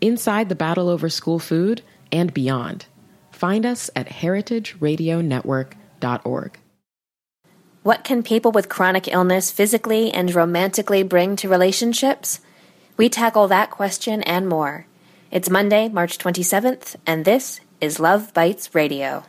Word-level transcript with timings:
inside 0.00 0.48
the 0.48 0.54
battle 0.54 0.88
over 0.88 1.08
school 1.08 1.38
food, 1.38 1.82
and 2.12 2.32
beyond. 2.32 2.86
Find 3.30 3.66
us 3.66 3.90
at 3.94 4.08
heritageradionetwork.org. 4.08 6.58
What 7.82 8.04
can 8.04 8.22
people 8.22 8.50
with 8.50 8.68
chronic 8.68 9.08
illness 9.08 9.50
physically 9.50 10.10
and 10.10 10.34
romantically 10.34 11.02
bring 11.02 11.36
to 11.36 11.48
relationships? 11.48 12.40
We 12.96 13.08
tackle 13.08 13.48
that 13.48 13.70
question 13.70 14.22
and 14.22 14.48
more. 14.48 14.86
It's 15.30 15.50
Monday, 15.50 15.88
March 15.88 16.18
27th, 16.18 16.96
and 17.06 17.24
this 17.24 17.60
is 17.80 18.00
Love 18.00 18.34
Bites 18.34 18.74
Radio. 18.74 19.24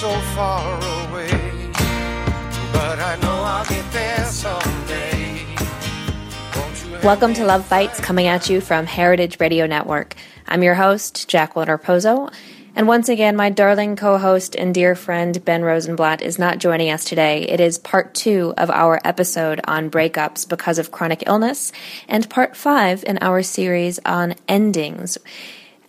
So 0.00 0.12
far 0.36 0.76
away. 1.08 1.30
But 2.72 2.98
I 2.98 3.18
know 3.22 3.32
I'll 3.32 3.64
get 3.64 3.90
there 3.92 4.24
someday. 4.26 5.46
Welcome 7.02 7.32
to 7.34 7.46
Love 7.46 7.66
Bites, 7.70 7.98
coming 7.98 8.26
at 8.26 8.50
you 8.50 8.60
from 8.60 8.84
Heritage 8.84 9.40
Radio 9.40 9.66
Network. 9.66 10.14
I'm 10.46 10.62
your 10.62 10.74
host, 10.74 11.28
Jacqueline 11.28 11.68
Raposo. 11.68 12.30
And 12.76 12.86
once 12.86 13.08
again, 13.08 13.36
my 13.36 13.48
darling 13.48 13.96
co 13.96 14.18
host 14.18 14.54
and 14.54 14.74
dear 14.74 14.94
friend 14.94 15.42
Ben 15.46 15.62
Rosenblatt 15.62 16.20
is 16.20 16.38
not 16.38 16.58
joining 16.58 16.90
us 16.90 17.04
today. 17.04 17.44
It 17.44 17.58
is 17.58 17.78
part 17.78 18.12
two 18.12 18.52
of 18.58 18.68
our 18.68 19.00
episode 19.02 19.62
on 19.64 19.90
breakups 19.90 20.46
because 20.46 20.78
of 20.78 20.90
chronic 20.90 21.24
illness, 21.26 21.72
and 22.06 22.28
part 22.28 22.54
five 22.54 23.02
in 23.02 23.16
our 23.22 23.42
series 23.42 23.98
on 24.04 24.34
endings. 24.46 25.16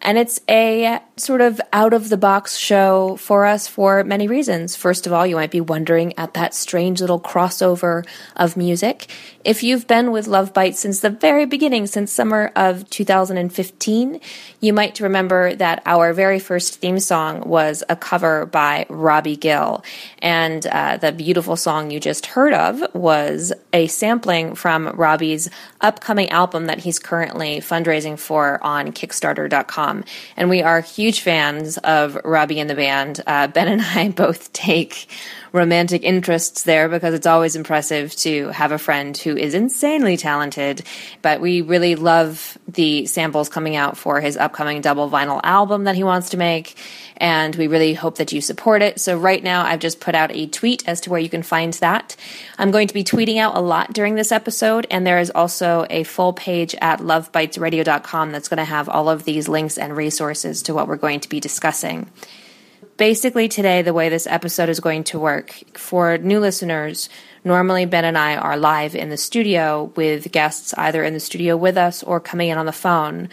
And 0.01 0.17
it's 0.17 0.39
a 0.49 1.01
sort 1.17 1.41
of 1.41 1.59
out 1.73 1.91
of 1.91 2.07
the 2.07 2.15
box 2.15 2.55
show 2.55 3.17
for 3.17 3.45
us 3.45 3.67
for 3.67 4.05
many 4.05 4.29
reasons. 4.29 4.77
First 4.77 5.07
of 5.07 5.11
all, 5.11 5.27
you 5.27 5.35
might 5.35 5.51
be 5.51 5.59
wondering 5.59 6.17
at 6.17 6.35
that 6.35 6.53
strange 6.53 7.01
little 7.01 7.19
crossover 7.19 8.07
of 8.35 8.55
music. 8.55 9.07
If 9.47 9.63
you've 9.63 9.87
been 9.87 10.11
with 10.11 10.27
Love 10.27 10.53
Bites 10.53 10.77
since 10.77 10.99
the 10.99 11.09
very 11.09 11.45
beginning, 11.45 11.87
since 11.87 12.11
summer 12.11 12.51
of 12.53 12.89
2015, 12.89 14.19
you 14.59 14.73
might 14.73 14.99
remember 14.99 15.55
that 15.55 15.81
our 15.85 16.11
very 16.11 16.37
first 16.37 16.81
theme 16.81 16.99
song 16.99 17.47
was 17.47 17.81
a 17.87 17.95
cover 17.95 18.45
by 18.45 18.85
Robbie 18.89 19.37
Gill. 19.37 19.85
And 20.19 20.67
uh, 20.67 20.97
the 20.97 21.13
beautiful 21.13 21.55
song 21.55 21.91
you 21.91 22.01
just 22.01 22.25
heard 22.25 22.51
of 22.51 22.93
was 22.93 23.53
a 23.71 23.87
sampling 23.87 24.53
from 24.53 24.89
Robbie's 24.89 25.49
upcoming 25.79 26.29
album 26.29 26.65
that 26.65 26.79
he's 26.79 26.99
currently 26.99 27.59
fundraising 27.59 28.19
for 28.19 28.61
on 28.61 28.91
Kickstarter.com. 28.91 30.03
And 30.35 30.49
we 30.49 30.61
are 30.61 30.81
huge 30.81 31.21
fans 31.21 31.77
of 31.77 32.17
Robbie 32.25 32.59
and 32.59 32.69
the 32.69 32.75
band. 32.75 33.21
Uh, 33.25 33.47
ben 33.47 33.69
and 33.69 33.81
I 33.81 34.09
both 34.15 34.51
take 34.51 35.07
romantic 35.51 36.03
interests 36.03 36.63
there 36.63 36.89
because 36.89 37.13
it's 37.13 37.27
always 37.27 37.55
impressive 37.55 38.15
to 38.17 38.49
have 38.49 38.71
a 38.71 38.77
friend 38.77 39.17
who 39.17 39.35
is 39.35 39.53
insanely 39.53 40.17
talented. 40.17 40.83
But 41.21 41.41
we 41.41 41.61
really 41.61 41.95
love 41.95 42.57
the 42.67 43.05
samples 43.05 43.49
coming 43.49 43.75
out 43.75 43.97
for 43.97 44.21
his 44.21 44.37
upcoming 44.37 44.81
double 44.81 45.09
vinyl 45.09 45.39
album 45.43 45.85
that 45.85 45.95
he 45.95 46.03
wants 46.03 46.29
to 46.29 46.37
make. 46.37 46.75
And 47.17 47.55
we 47.55 47.67
really 47.67 47.93
hope 47.93 48.17
that 48.17 48.31
you 48.31 48.41
support 48.41 48.81
it. 48.81 48.99
So 48.99 49.17
right 49.17 49.43
now 49.43 49.65
I've 49.65 49.79
just 49.79 49.99
put 49.99 50.13
out 50.13 50.31
a 50.31 50.47
tweet 50.47 50.87
as 50.87 51.01
to 51.01 51.09
where 51.09 51.19
you 51.19 51.29
can 51.29 51.43
find 51.43 51.73
that. 51.75 52.15
I'm 52.57 52.71
going 52.71 52.87
to 52.87 52.93
be 52.93 53.03
tweeting 53.03 53.37
out 53.37 53.57
a 53.57 53.61
lot 53.61 53.93
during 53.93 54.15
this 54.15 54.31
episode. 54.31 54.85
And 54.91 55.05
there 55.05 55.19
is 55.19 55.31
also 55.31 55.85
a 55.89 56.03
full 56.03 56.33
page 56.33 56.75
at 56.81 56.99
lovebitesradio.com 56.99 58.31
that's 58.31 58.49
going 58.49 58.57
to 58.57 58.63
have 58.65 58.87
all 58.87 59.09
of 59.09 59.23
these 59.23 59.47
links 59.47 59.77
and 59.77 59.95
resources 59.95 60.61
to 60.63 60.73
what 60.73 60.87
we're 60.87 60.95
going 60.95 61.19
to 61.21 61.29
be 61.29 61.39
discussing 61.39 62.07
basically 62.97 63.47
today 63.47 63.81
the 63.83 63.93
way 63.93 64.09
this 64.09 64.27
episode 64.27 64.69
is 64.69 64.79
going 64.79 65.03
to 65.05 65.19
work 65.19 65.51
for 65.73 66.17
new 66.17 66.39
listeners 66.39 67.09
normally 67.43 67.85
ben 67.85 68.03
and 68.03 68.17
i 68.17 68.35
are 68.35 68.57
live 68.57 68.95
in 68.95 69.09
the 69.09 69.17
studio 69.17 69.91
with 69.95 70.31
guests 70.31 70.73
either 70.75 71.03
in 71.03 71.13
the 71.13 71.19
studio 71.19 71.55
with 71.55 71.77
us 71.77 72.03
or 72.03 72.19
coming 72.19 72.49
in 72.49 72.57
on 72.57 72.65
the 72.65 72.71
phone. 72.71 73.29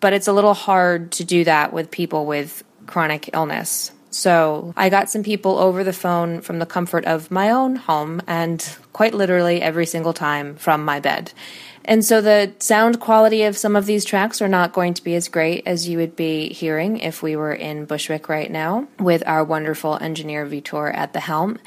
But 0.00 0.12
it's 0.12 0.28
a 0.28 0.32
little 0.32 0.54
hard 0.54 1.10
to 1.12 1.24
do 1.24 1.44
that 1.44 1.72
with 1.72 1.90
people 1.90 2.26
with 2.26 2.62
chronic 2.86 3.30
illness. 3.32 3.92
So 4.10 4.72
i 4.76 4.88
got 4.88 5.10
some 5.10 5.22
people 5.22 5.58
over 5.58 5.84
the 5.84 5.92
phone 5.92 6.40
from 6.40 6.58
the 6.58 6.66
comfort 6.66 7.04
of 7.04 7.30
my 7.30 7.50
own 7.50 7.76
home 7.76 8.22
and 8.26 8.76
quite 8.92 9.14
literally 9.14 9.60
every 9.60 9.86
single 9.86 10.12
time 10.12 10.56
from 10.56 10.84
my 10.84 10.98
bed 10.98 11.32
and 11.88 12.04
so 12.04 12.20
the 12.20 12.52
sound 12.58 13.00
quality 13.00 13.44
of 13.44 13.56
some 13.56 13.74
of 13.74 13.86
these 13.86 14.04
tracks 14.04 14.42
are 14.42 14.48
not 14.48 14.74
going 14.74 14.92
to 14.92 15.02
be 15.02 15.14
as 15.14 15.28
great 15.28 15.66
as 15.66 15.88
you 15.88 15.96
would 15.96 16.14
be 16.14 16.52
hearing 16.52 16.98
if 16.98 17.22
we 17.22 17.34
were 17.34 17.54
in 17.54 17.86
Bushwick 17.86 18.28
right 18.28 18.50
now 18.50 18.86
with 18.98 19.22
our 19.26 19.42
wonderful 19.42 19.96
engineer 19.98 20.46
Vitor 20.46 20.94
at 20.94 21.14
the 21.14 21.20
helm. 21.20 21.58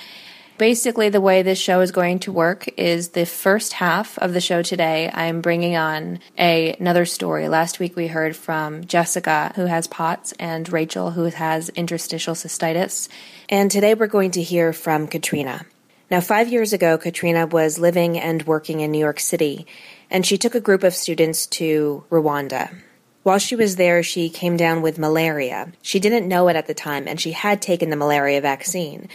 Basically, 0.59 1.09
the 1.09 1.19
way 1.19 1.41
this 1.41 1.57
show 1.57 1.81
is 1.81 1.91
going 1.91 2.19
to 2.19 2.31
work 2.31 2.69
is 2.77 3.09
the 3.09 3.25
first 3.25 3.73
half 3.73 4.19
of 4.19 4.33
the 4.33 4.39
show 4.39 4.62
today. 4.62 5.09
I'm 5.12 5.41
bringing 5.41 5.75
on 5.75 6.19
a, 6.38 6.75
another 6.79 7.06
story. 7.06 7.50
Last 7.50 7.79
week 7.79 7.95
we 7.95 8.06
heard 8.06 8.35
from 8.35 8.85
Jessica, 8.85 9.53
who 9.56 9.65
has 9.65 9.88
POTS, 9.88 10.33
and 10.33 10.71
Rachel, 10.71 11.09
who 11.09 11.24
has 11.24 11.69
interstitial 11.69 12.35
cystitis. 12.35 13.09
And 13.50 13.71
today 13.71 13.95
we're 13.95 14.06
going 14.06 14.29
to 14.31 14.44
hear 14.44 14.71
from 14.71 15.07
Katrina. 15.07 15.65
Now, 16.11 16.19
five 16.19 16.51
years 16.51 16.73
ago, 16.73 16.97
Katrina 16.97 17.47
was 17.47 17.79
living 17.79 18.19
and 18.19 18.43
working 18.43 18.81
in 18.81 18.91
New 18.91 18.99
York 18.99 19.21
City, 19.21 19.65
and 20.09 20.25
she 20.25 20.37
took 20.37 20.53
a 20.53 20.59
group 20.59 20.83
of 20.83 20.93
students 20.93 21.47
to 21.47 22.03
Rwanda. 22.09 22.75
While 23.23 23.39
she 23.39 23.55
was 23.55 23.77
there, 23.77 24.03
she 24.03 24.29
came 24.29 24.57
down 24.57 24.81
with 24.81 24.99
malaria. 24.99 25.71
She 25.81 26.01
didn't 26.01 26.27
know 26.27 26.49
it 26.49 26.57
at 26.57 26.67
the 26.67 26.73
time, 26.73 27.07
and 27.07 27.17
she 27.17 27.31
had 27.31 27.61
taken 27.61 27.89
the 27.89 27.95
malaria 27.95 28.41
vaccine. 28.41 29.07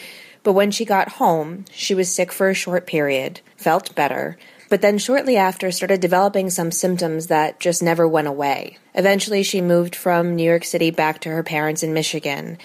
But 0.42 0.54
when 0.54 0.70
she 0.70 0.86
got 0.86 1.20
home, 1.20 1.66
she 1.70 1.94
was 1.94 2.10
sick 2.10 2.32
for 2.32 2.48
a 2.48 2.54
short 2.54 2.86
period, 2.86 3.40
felt 3.58 3.94
better, 3.94 4.38
but 4.70 4.80
then 4.80 4.96
shortly 4.96 5.36
after 5.36 5.70
started 5.70 6.00
developing 6.00 6.48
some 6.48 6.70
symptoms 6.70 7.26
that 7.26 7.60
just 7.60 7.82
never 7.82 8.08
went 8.08 8.26
away. 8.28 8.78
Eventually, 8.94 9.42
she 9.42 9.60
moved 9.60 9.94
from 9.94 10.34
New 10.34 10.44
York 10.44 10.64
City 10.64 10.90
back 10.90 11.20
to 11.20 11.28
her 11.28 11.42
parents 11.42 11.82
in 11.82 11.92
Michigan. 11.92 12.56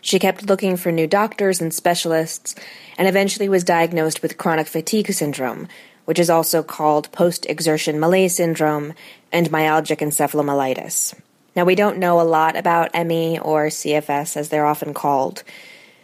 She 0.00 0.18
kept 0.18 0.48
looking 0.48 0.76
for 0.76 0.90
new 0.90 1.06
doctors 1.06 1.60
and 1.60 1.72
specialists, 1.72 2.54
and 2.96 3.06
eventually 3.06 3.48
was 3.48 3.64
diagnosed 3.64 4.22
with 4.22 4.38
chronic 4.38 4.66
fatigue 4.66 5.12
syndrome, 5.12 5.68
which 6.04 6.18
is 6.18 6.30
also 6.30 6.62
called 6.62 7.12
post 7.12 7.46
exertion 7.46 8.00
malaise 8.00 8.36
syndrome 8.36 8.94
and 9.30 9.50
myalgic 9.50 9.98
encephalomyelitis. 9.98 11.14
Now, 11.54 11.64
we 11.64 11.74
don't 11.74 11.98
know 11.98 12.20
a 12.20 12.22
lot 12.22 12.56
about 12.56 12.94
ME 12.94 13.38
or 13.38 13.66
CFS 13.66 14.36
as 14.36 14.48
they're 14.48 14.66
often 14.66 14.94
called. 14.94 15.42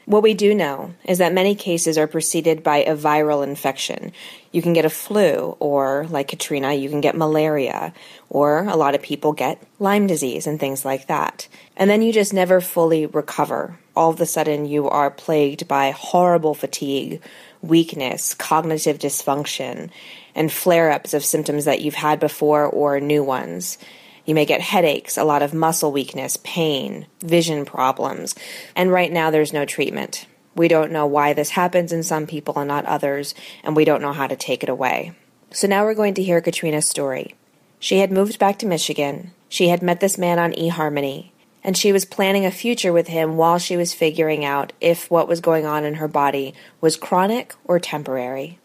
What 0.04 0.22
we 0.22 0.34
do 0.34 0.54
know 0.54 0.94
is 1.04 1.18
that 1.18 1.32
many 1.32 1.54
cases 1.54 1.98
are 1.98 2.06
preceded 2.06 2.62
by 2.62 2.78
a 2.78 2.96
viral 2.96 3.44
infection. 3.44 4.12
You 4.56 4.62
can 4.62 4.72
get 4.72 4.86
a 4.86 4.88
flu, 4.88 5.54
or 5.60 6.06
like 6.08 6.28
Katrina, 6.28 6.72
you 6.72 6.88
can 6.88 7.02
get 7.02 7.14
malaria, 7.14 7.92
or 8.30 8.64
a 8.64 8.74
lot 8.74 8.94
of 8.94 9.02
people 9.02 9.34
get 9.34 9.62
Lyme 9.78 10.06
disease 10.06 10.46
and 10.46 10.58
things 10.58 10.82
like 10.82 11.08
that. 11.08 11.46
And 11.76 11.90
then 11.90 12.00
you 12.00 12.10
just 12.10 12.32
never 12.32 12.62
fully 12.62 13.04
recover. 13.04 13.78
All 13.94 14.08
of 14.08 14.20
a 14.22 14.24
sudden, 14.24 14.64
you 14.64 14.88
are 14.88 15.10
plagued 15.10 15.68
by 15.68 15.90
horrible 15.90 16.54
fatigue, 16.54 17.20
weakness, 17.60 18.32
cognitive 18.32 18.98
dysfunction, 18.98 19.90
and 20.34 20.50
flare 20.50 20.90
ups 20.90 21.12
of 21.12 21.22
symptoms 21.22 21.66
that 21.66 21.82
you've 21.82 21.92
had 21.92 22.18
before 22.18 22.64
or 22.64 22.98
new 22.98 23.22
ones. 23.22 23.76
You 24.24 24.34
may 24.34 24.46
get 24.46 24.62
headaches, 24.62 25.18
a 25.18 25.24
lot 25.24 25.42
of 25.42 25.52
muscle 25.52 25.92
weakness, 25.92 26.38
pain, 26.44 27.06
vision 27.20 27.66
problems, 27.66 28.34
and 28.74 28.90
right 28.90 29.12
now 29.12 29.30
there's 29.30 29.52
no 29.52 29.66
treatment. 29.66 30.26
We 30.56 30.68
don't 30.68 30.90
know 30.90 31.06
why 31.06 31.34
this 31.34 31.50
happens 31.50 31.92
in 31.92 32.02
some 32.02 32.26
people 32.26 32.58
and 32.58 32.66
not 32.66 32.86
others, 32.86 33.34
and 33.62 33.76
we 33.76 33.84
don't 33.84 34.00
know 34.00 34.14
how 34.14 34.26
to 34.26 34.36
take 34.36 34.62
it 34.62 34.70
away. 34.70 35.12
So 35.52 35.66
now 35.66 35.84
we're 35.84 35.94
going 35.94 36.14
to 36.14 36.22
hear 36.22 36.40
Katrina's 36.40 36.88
story. 36.88 37.34
She 37.78 37.98
had 37.98 38.10
moved 38.10 38.38
back 38.38 38.58
to 38.60 38.66
Michigan. 38.66 39.32
She 39.50 39.68
had 39.68 39.82
met 39.82 40.00
this 40.00 40.16
man 40.16 40.38
on 40.38 40.52
eHarmony, 40.52 41.32
and 41.62 41.76
she 41.76 41.92
was 41.92 42.06
planning 42.06 42.46
a 42.46 42.50
future 42.50 42.90
with 42.90 43.08
him 43.08 43.36
while 43.36 43.58
she 43.58 43.76
was 43.76 43.92
figuring 43.92 44.46
out 44.46 44.72
if 44.80 45.10
what 45.10 45.28
was 45.28 45.42
going 45.42 45.66
on 45.66 45.84
in 45.84 45.94
her 45.94 46.08
body 46.08 46.54
was 46.80 46.96
chronic 46.96 47.54
or 47.64 47.78
temporary. 47.78 48.58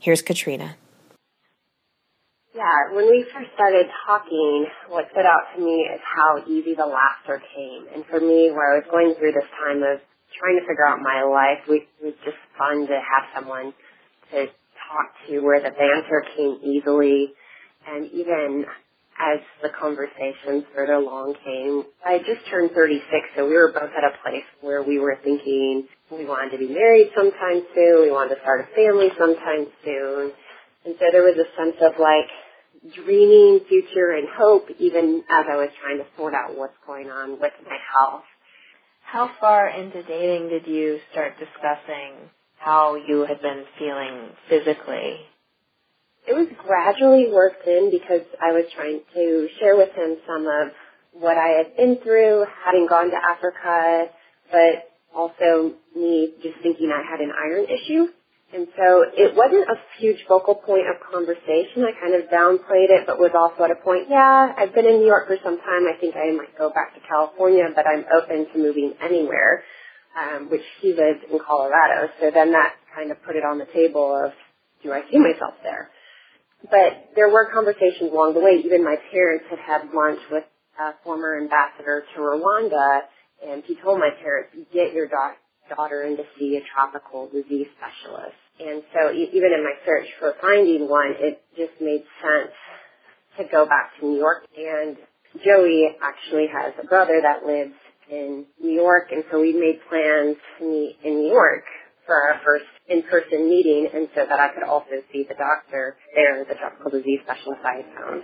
Here's 0.00 0.22
Katrina. 0.22 0.74
Yeah, 2.52 2.92
when 2.92 3.08
we 3.08 3.24
first 3.32 3.50
started 3.54 3.86
talking, 4.04 4.66
what 4.88 5.08
stood 5.12 5.24
out 5.24 5.54
to 5.54 5.62
me 5.62 5.88
is 5.94 6.00
how 6.02 6.42
easy 6.48 6.74
the 6.74 6.86
laughter 6.86 7.40
came. 7.54 7.86
And 7.94 8.04
for 8.06 8.18
me, 8.18 8.50
where 8.50 8.74
I 8.74 8.78
was 8.78 8.86
going 8.90 9.14
through 9.14 9.32
this 9.32 9.48
time 9.56 9.84
of 9.84 10.00
trying 10.38 10.58
to 10.60 10.66
figure 10.66 10.86
out 10.86 11.00
my 11.02 11.22
life, 11.22 11.66
it 11.68 11.88
was 12.02 12.14
just 12.24 12.38
fun 12.56 12.86
to 12.86 12.96
have 12.96 13.24
someone 13.34 13.74
to 14.32 14.46
talk 14.46 15.08
to 15.28 15.40
where 15.40 15.60
the 15.60 15.70
banter 15.70 16.24
came 16.36 16.58
easily. 16.62 17.32
And 17.86 18.10
even 18.12 18.64
as 19.18 19.40
the 19.62 19.70
conversations 19.74 20.64
further 20.74 20.94
along 20.94 21.34
came, 21.44 21.84
I 22.06 22.18
just 22.18 22.46
turned 22.50 22.70
36, 22.70 23.02
so 23.36 23.46
we 23.46 23.54
were 23.54 23.72
both 23.72 23.90
at 23.90 24.04
a 24.04 24.14
place 24.22 24.46
where 24.60 24.82
we 24.82 24.98
were 24.98 25.18
thinking 25.22 25.88
we 26.10 26.24
wanted 26.24 26.52
to 26.52 26.58
be 26.58 26.72
married 26.72 27.10
sometime 27.14 27.66
soon, 27.74 28.02
we 28.02 28.10
wanted 28.10 28.36
to 28.36 28.40
start 28.40 28.64
a 28.64 28.74
family 28.74 29.10
sometime 29.18 29.66
soon. 29.84 30.32
And 30.86 30.94
so 30.98 31.04
there 31.12 31.22
was 31.22 31.36
a 31.36 31.48
sense 31.58 31.76
of 31.82 31.98
like, 31.98 32.30
dreaming 32.94 33.60
future 33.68 34.14
and 34.14 34.28
hope 34.38 34.68
even 34.78 35.22
as 35.28 35.44
I 35.50 35.56
was 35.56 35.70
trying 35.82 35.98
to 35.98 36.06
sort 36.16 36.34
out 36.34 36.56
what's 36.56 36.76
going 36.86 37.10
on 37.10 37.32
with 37.40 37.52
my 37.66 37.76
health. 37.94 38.24
How 39.10 39.30
far 39.40 39.70
into 39.70 40.02
dating 40.02 40.50
did 40.50 40.66
you 40.66 40.98
start 41.12 41.32
discussing 41.38 42.28
how 42.58 42.96
you 42.96 43.24
had 43.24 43.40
been 43.40 43.64
feeling 43.78 44.28
physically? 44.50 45.24
It 46.26 46.34
was 46.34 46.48
gradually 46.58 47.32
worked 47.32 47.66
in 47.66 47.90
because 47.90 48.26
I 48.38 48.52
was 48.52 48.66
trying 48.76 49.00
to 49.14 49.48
share 49.58 49.78
with 49.78 49.88
him 49.94 50.18
some 50.26 50.46
of 50.46 50.72
what 51.12 51.38
I 51.38 51.56
had 51.56 51.74
been 51.74 51.96
through, 52.04 52.44
having 52.66 52.86
gone 52.86 53.10
to 53.10 53.16
Africa, 53.16 54.12
but 54.52 54.92
also 55.16 55.72
me 55.96 56.34
just 56.42 56.60
thinking 56.62 56.92
I 56.92 57.00
had 57.00 57.20
an 57.20 57.32
iron 57.32 57.64
issue. 57.64 58.08
And 58.48 58.66
so 58.76 59.04
it 59.12 59.36
wasn't 59.36 59.68
a 59.68 59.76
huge 60.00 60.24
focal 60.26 60.54
point 60.54 60.88
of 60.88 60.96
conversation. 61.04 61.84
I 61.84 61.92
kind 62.00 62.16
of 62.16 62.30
downplayed 62.32 62.88
it, 62.88 63.04
but 63.06 63.20
was 63.20 63.36
also 63.36 63.64
at 63.64 63.70
a 63.70 63.76
point, 63.76 64.08
yeah, 64.08 64.54
I've 64.56 64.72
been 64.72 64.86
in 64.86 65.04
New 65.04 65.06
York 65.06 65.28
for 65.28 65.36
some 65.44 65.58
time. 65.58 65.84
I 65.84 66.00
think 66.00 66.16
I 66.16 66.32
might 66.32 66.56
go 66.56 66.70
back 66.70 66.94
to 66.94 67.00
California, 67.04 67.68
but 67.76 67.84
I'm 67.86 68.06
open 68.08 68.48
to 68.48 68.58
moving 68.58 68.94
anywhere, 69.04 69.64
um, 70.16 70.48
which 70.48 70.64
he 70.80 70.96
lived 70.96 71.28
in 71.30 71.38
Colorado. 71.38 72.08
So 72.20 72.30
then 72.32 72.52
that 72.52 72.72
kind 72.96 73.10
of 73.10 73.22
put 73.22 73.36
it 73.36 73.44
on 73.44 73.58
the 73.58 73.68
table 73.68 74.16
of, 74.16 74.32
do 74.82 74.92
I 74.92 75.02
see 75.12 75.18
myself 75.18 75.52
there? 75.62 75.90
But 76.62 77.12
there 77.16 77.28
were 77.28 77.52
conversations 77.52 78.10
along 78.10 78.32
the 78.32 78.40
way. 78.40 78.62
Even 78.64 78.82
my 78.82 78.96
parents 79.12 79.44
had 79.50 79.58
had 79.58 79.92
lunch 79.92 80.20
with 80.32 80.44
a 80.80 80.96
former 81.04 81.36
ambassador 81.36 82.02
to 82.14 82.20
Rwanda, 82.20 83.00
and 83.44 83.62
he 83.64 83.76
told 83.76 84.00
my 84.00 84.10
parents, 84.22 84.56
get 84.72 84.94
your 84.94 85.06
daughter 85.06 85.36
daughter 85.74 86.02
in 86.02 86.16
to 86.16 86.24
see 86.38 86.56
a 86.56 86.62
tropical 86.74 87.28
disease 87.28 87.68
specialist. 87.76 88.36
And 88.60 88.82
so 88.92 89.12
even 89.12 89.52
in 89.54 89.62
my 89.62 89.74
search 89.86 90.08
for 90.18 90.34
finding 90.40 90.88
one, 90.88 91.14
it 91.18 91.42
just 91.56 91.80
made 91.80 92.02
sense 92.20 92.54
to 93.38 93.44
go 93.50 93.66
back 93.66 93.92
to 94.00 94.06
New 94.06 94.18
York. 94.18 94.46
And 94.56 94.96
Joey 95.44 95.88
actually 96.02 96.46
has 96.50 96.74
a 96.82 96.86
brother 96.86 97.20
that 97.22 97.46
lives 97.46 97.74
in 98.10 98.46
New 98.60 98.72
York, 98.72 99.12
and 99.12 99.22
so 99.30 99.40
we 99.40 99.52
made 99.52 99.80
plans 99.88 100.36
to 100.58 100.64
meet 100.64 100.96
in 101.04 101.20
New 101.22 101.30
York 101.30 101.64
for 102.06 102.16
our 102.16 102.40
first 102.42 102.64
in-person 102.88 103.48
meeting, 103.48 103.86
and 103.92 104.08
so 104.14 104.24
that 104.24 104.40
I 104.40 104.48
could 104.54 104.64
also 104.64 105.04
see 105.12 105.26
the 105.28 105.36
doctor 105.36 105.94
there, 106.14 106.42
the 106.48 106.54
tropical 106.54 106.90
disease 106.90 107.20
specialist 107.22 107.60
I 107.62 107.84
had 107.84 107.94
found. 107.94 108.22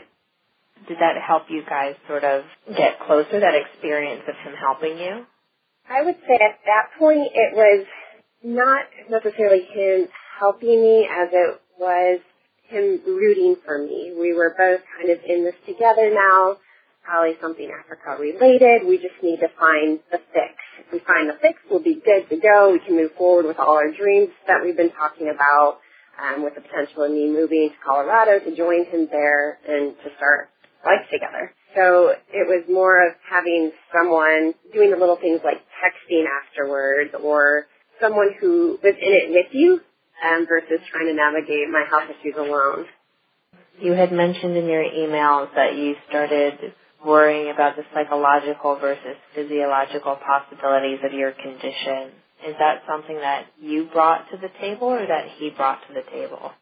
Did 0.88 0.96
that 0.98 1.20
help 1.20 1.44
you 1.50 1.62
guys 1.68 1.94
sort 2.08 2.24
of 2.24 2.44
get 2.66 2.98
closer, 3.06 3.40
that 3.40 3.54
experience 3.54 4.22
of 4.26 4.34
him 4.40 4.56
helping 4.56 4.98
you? 4.98 5.26
I 5.88 6.02
would 6.02 6.16
say 6.26 6.34
at 6.34 6.58
that 6.64 6.98
point 6.98 7.28
it 7.34 7.54
was 7.54 7.86
not 8.42 8.84
necessarily 9.10 9.64
him 9.64 10.08
helping 10.38 10.80
me 10.82 11.08
as 11.10 11.28
it 11.32 11.60
was 11.78 12.20
him 12.68 13.00
rooting 13.06 13.56
for 13.64 13.78
me. 13.78 14.14
We 14.18 14.32
were 14.32 14.54
both 14.56 14.80
kind 14.96 15.10
of 15.10 15.18
in 15.26 15.44
this 15.44 15.54
together 15.66 16.12
now, 16.12 16.56
probably 17.04 17.36
something 17.40 17.70
Africa 17.70 18.16
related. 18.20 18.86
We 18.88 18.96
just 18.96 19.20
need 19.22 19.40
to 19.40 19.48
find 19.60 20.00
the 20.10 20.18
fix. 20.32 20.56
If 20.80 20.92
we 20.92 20.98
find 21.00 21.28
the 21.28 21.36
fix, 21.40 21.60
we'll 21.70 21.84
be 21.84 22.00
good 22.00 22.28
to 22.30 22.36
go. 22.40 22.72
We 22.72 22.80
can 22.80 22.96
move 22.96 23.12
forward 23.16 23.46
with 23.46 23.58
all 23.58 23.76
our 23.76 23.92
dreams 23.92 24.30
that 24.46 24.64
we've 24.64 24.76
been 24.76 24.92
talking 24.92 25.28
about, 25.28 25.80
um, 26.16 26.42
with 26.44 26.54
the 26.54 26.62
potential 26.62 27.04
of 27.04 27.12
me 27.12 27.28
moving 27.28 27.70
to 27.70 27.76
Colorado 27.84 28.38
to 28.38 28.56
join 28.56 28.86
him 28.86 29.08
there 29.10 29.58
and 29.68 29.94
to 30.02 30.08
start 30.16 30.48
life 30.84 31.04
together. 31.12 31.52
So 31.74 32.14
it 32.30 32.46
was 32.46 32.64
more 32.70 33.06
of 33.06 33.14
having 33.28 33.72
someone 33.92 34.54
doing 34.72 34.90
the 34.90 34.96
little 34.96 35.16
things 35.16 35.40
like 35.44 35.58
texting 35.82 36.24
afterwards 36.24 37.10
or 37.22 37.66
someone 38.00 38.30
who 38.40 38.78
was 38.82 38.94
in 38.94 39.12
it 39.12 39.30
with 39.30 39.50
you 39.52 39.80
um, 40.24 40.46
versus 40.46 40.78
trying 40.90 41.06
to 41.06 41.14
navigate 41.14 41.68
my 41.70 41.84
health 41.90 42.10
issues 42.10 42.34
alone. 42.38 42.86
You 43.80 43.92
had 43.92 44.12
mentioned 44.12 44.56
in 44.56 44.66
your 44.66 44.84
emails 44.84 45.52
that 45.56 45.74
you 45.76 45.94
started 46.08 46.74
worrying 47.04 47.50
about 47.50 47.76
the 47.76 47.82
psychological 47.92 48.76
versus 48.76 49.16
physiological 49.34 50.16
possibilities 50.16 51.00
of 51.04 51.12
your 51.12 51.32
condition. 51.32 52.14
Is 52.46 52.54
that 52.58 52.82
something 52.86 53.16
that 53.16 53.46
you 53.60 53.88
brought 53.92 54.30
to 54.30 54.36
the 54.36 54.48
table 54.60 54.88
or 54.88 55.06
that 55.06 55.26
he 55.38 55.50
brought 55.50 55.80
to 55.88 55.94
the 55.94 56.02
table? 56.10 56.52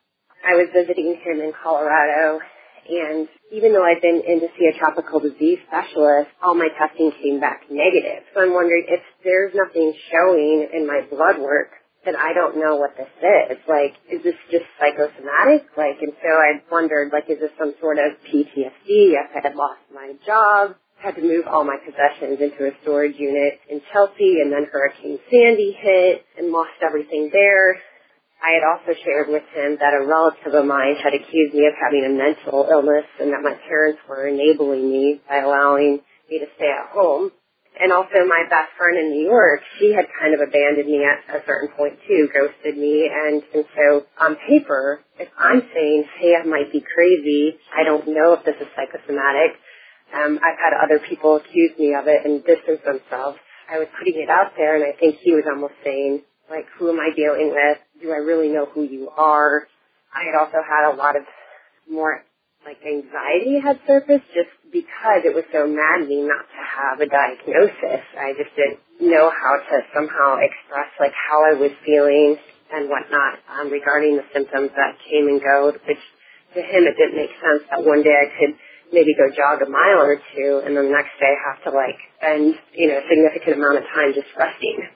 I 0.45 0.55
was 0.55 0.69
visiting 0.73 1.21
him 1.23 1.41
in 1.41 1.53
Colorado 1.63 2.41
and 2.89 3.29
even 3.53 3.73
though 3.73 3.85
I've 3.85 4.03
been 4.03 4.23
in 4.27 4.41
to 4.41 4.49
see 4.59 4.67
a 4.67 4.79
tropical 4.79 5.21
disease 5.21 5.59
specialist, 5.67 6.31
all 6.43 6.55
my 6.55 6.69
testing 6.79 7.13
came 7.23 7.41
back 7.41 7.69
negative. 7.71 8.25
So 8.35 8.43
I'm 8.43 8.55
wondering 8.55 8.87
if 8.89 9.01
there's 9.25 9.53
nothing 9.55 9.95
showing 10.11 10.69
in 10.73 10.87
my 10.87 11.03
blood 11.11 11.39
work, 11.39 11.71
that 12.05 12.17
I 12.19 12.35
don't 12.35 12.59
know 12.59 12.77
what 12.77 12.97
this 12.97 13.11
is. 13.23 13.59
Like, 13.69 13.95
is 14.11 14.23
this 14.23 14.35
just 14.51 14.67
psychosomatic? 14.79 15.71
Like, 15.77 16.03
and 16.03 16.13
so 16.19 16.31
I 16.35 16.59
wondered, 16.71 17.13
like, 17.13 17.31
is 17.31 17.39
this 17.39 17.55
some 17.59 17.75
sort 17.81 17.99
of 17.99 18.19
PTSD? 18.27 19.15
If 19.15 19.31
I 19.35 19.41
had 19.43 19.55
lost 19.55 19.87
my 19.95 20.13
job, 20.27 20.75
had 20.99 21.15
to 21.17 21.23
move 21.23 21.47
all 21.47 21.65
my 21.65 21.79
possessions 21.79 22.39
into 22.41 22.67
a 22.67 22.73
storage 22.83 23.19
unit 23.19 23.59
in 23.69 23.81
Chelsea, 23.93 24.39
and 24.43 24.53
then 24.53 24.67
Hurricane 24.71 25.19
Sandy 25.31 25.77
hit 25.79 26.25
and 26.39 26.51
lost 26.51 26.79
everything 26.83 27.31
there. 27.33 27.79
I 28.43 28.59
had 28.59 28.67
also 28.67 28.99
shared 29.07 29.31
with 29.31 29.47
him 29.55 29.79
that 29.79 29.95
a 29.95 30.03
relative 30.03 30.53
of 30.53 30.67
mine 30.67 30.99
had 30.99 31.15
accused 31.15 31.55
me 31.55 31.67
of 31.71 31.79
having 31.79 32.03
a 32.03 32.11
mental 32.11 32.67
illness 32.67 33.07
and 33.23 33.31
that 33.31 33.47
my 33.47 33.55
parents 33.69 34.03
were 34.09 34.27
enabling 34.27 34.91
me 34.91 35.21
by 35.29 35.39
allowing 35.39 36.03
me 36.29 36.39
to 36.43 36.47
stay 36.59 36.67
at 36.67 36.91
home. 36.91 37.31
And 37.79 37.93
also 37.93 38.27
my 38.29 38.45
best 38.51 38.75
friend 38.77 38.99
in 38.99 39.15
New 39.15 39.31
York, 39.31 39.63
she 39.79 39.95
had 39.95 40.05
kind 40.21 40.35
of 40.35 40.41
abandoned 40.43 40.91
me 40.91 41.07
at 41.07 41.25
a 41.31 41.41
certain 41.47 41.71
point 41.73 41.97
too, 42.07 42.29
ghosted 42.35 42.77
me. 42.77 43.09
And, 43.09 43.43
and 43.55 43.65
so 43.79 44.05
on 44.19 44.37
paper, 44.45 45.01
if 45.19 45.29
I'm 45.39 45.63
saying, 45.73 46.05
hey, 46.19 46.35
I 46.37 46.45
might 46.45 46.71
be 46.71 46.83
crazy, 46.83 47.57
I 47.73 47.85
don't 47.85 48.07
know 48.09 48.35
if 48.35 48.45
this 48.45 48.59
is 48.61 48.69
psychosomatic, 48.75 49.57
um, 50.13 50.39
I've 50.45 50.61
had 50.61 50.77
other 50.77 51.01
people 51.09 51.37
accuse 51.37 51.73
me 51.79 51.95
of 51.95 52.05
it 52.07 52.27
and 52.27 52.45
distance 52.45 52.85
themselves. 52.85 53.39
I 53.71 53.79
was 53.79 53.89
putting 53.97 54.21
it 54.21 54.29
out 54.29 54.53
there 54.59 54.77
and 54.77 54.85
I 54.85 54.93
think 54.99 55.17
he 55.23 55.33
was 55.33 55.45
almost 55.49 55.75
saying, 55.83 56.23
like, 56.51 56.67
who 56.77 56.91
am 56.91 57.01
I 57.01 57.09
dealing 57.17 57.49
with? 57.49 57.79
Do 58.03 58.11
I 58.11 58.19
really 58.19 58.51
know 58.51 58.67
who 58.67 58.83
you 58.83 59.11
are? 59.15 59.69
I 60.11 60.27
had 60.27 60.35
also 60.35 60.59
had 60.59 60.91
a 60.91 60.99
lot 60.99 61.15
of 61.15 61.23
more 61.89 62.27
like 62.67 62.83
anxiety 62.83 63.63
had 63.63 63.79
surfaced 63.87 64.27
just 64.35 64.51
because 64.75 65.23
it 65.23 65.35
was 65.35 65.47
so 65.55 65.71
maddening 65.71 66.27
not 66.27 66.43
to 66.51 66.63
have 66.63 66.99
a 66.99 67.07
diagnosis. 67.07 68.03
I 68.19 68.35
just 68.35 68.51
didn't 68.59 68.83
know 68.99 69.31
how 69.31 69.55
to 69.55 69.77
somehow 69.95 70.43
express 70.43 70.91
like 70.99 71.15
how 71.15 71.47
I 71.47 71.55
was 71.55 71.71
feeling 71.87 72.39
and 72.75 72.91
whatnot 72.91 73.39
um, 73.55 73.71
regarding 73.71 74.19
the 74.19 74.27
symptoms 74.35 74.75
that 74.75 74.99
came 75.07 75.31
and 75.31 75.39
go, 75.39 75.71
which 75.71 76.03
to 76.55 76.61
him 76.63 76.83
it 76.83 76.99
didn't 76.99 77.19
make 77.19 77.35
sense 77.39 77.63
that 77.71 77.87
one 77.87 78.03
day 78.03 78.19
I 78.19 78.27
could 78.35 78.59
maybe 78.91 79.15
go 79.15 79.31
jog 79.31 79.63
a 79.63 79.71
mile 79.71 80.03
or 80.03 80.19
two 80.35 80.63
and 80.67 80.75
then 80.75 80.91
the 80.91 80.95
next 80.95 81.15
day 81.23 81.35
have 81.39 81.63
to 81.67 81.71
like 81.71 81.99
spend, 82.19 82.59
you 82.75 82.91
know, 82.91 82.99
a 82.99 83.07
significant 83.07 83.63
amount 83.63 83.79
of 83.79 83.87
time 83.95 84.11
just 84.11 84.31
resting. 84.35 84.91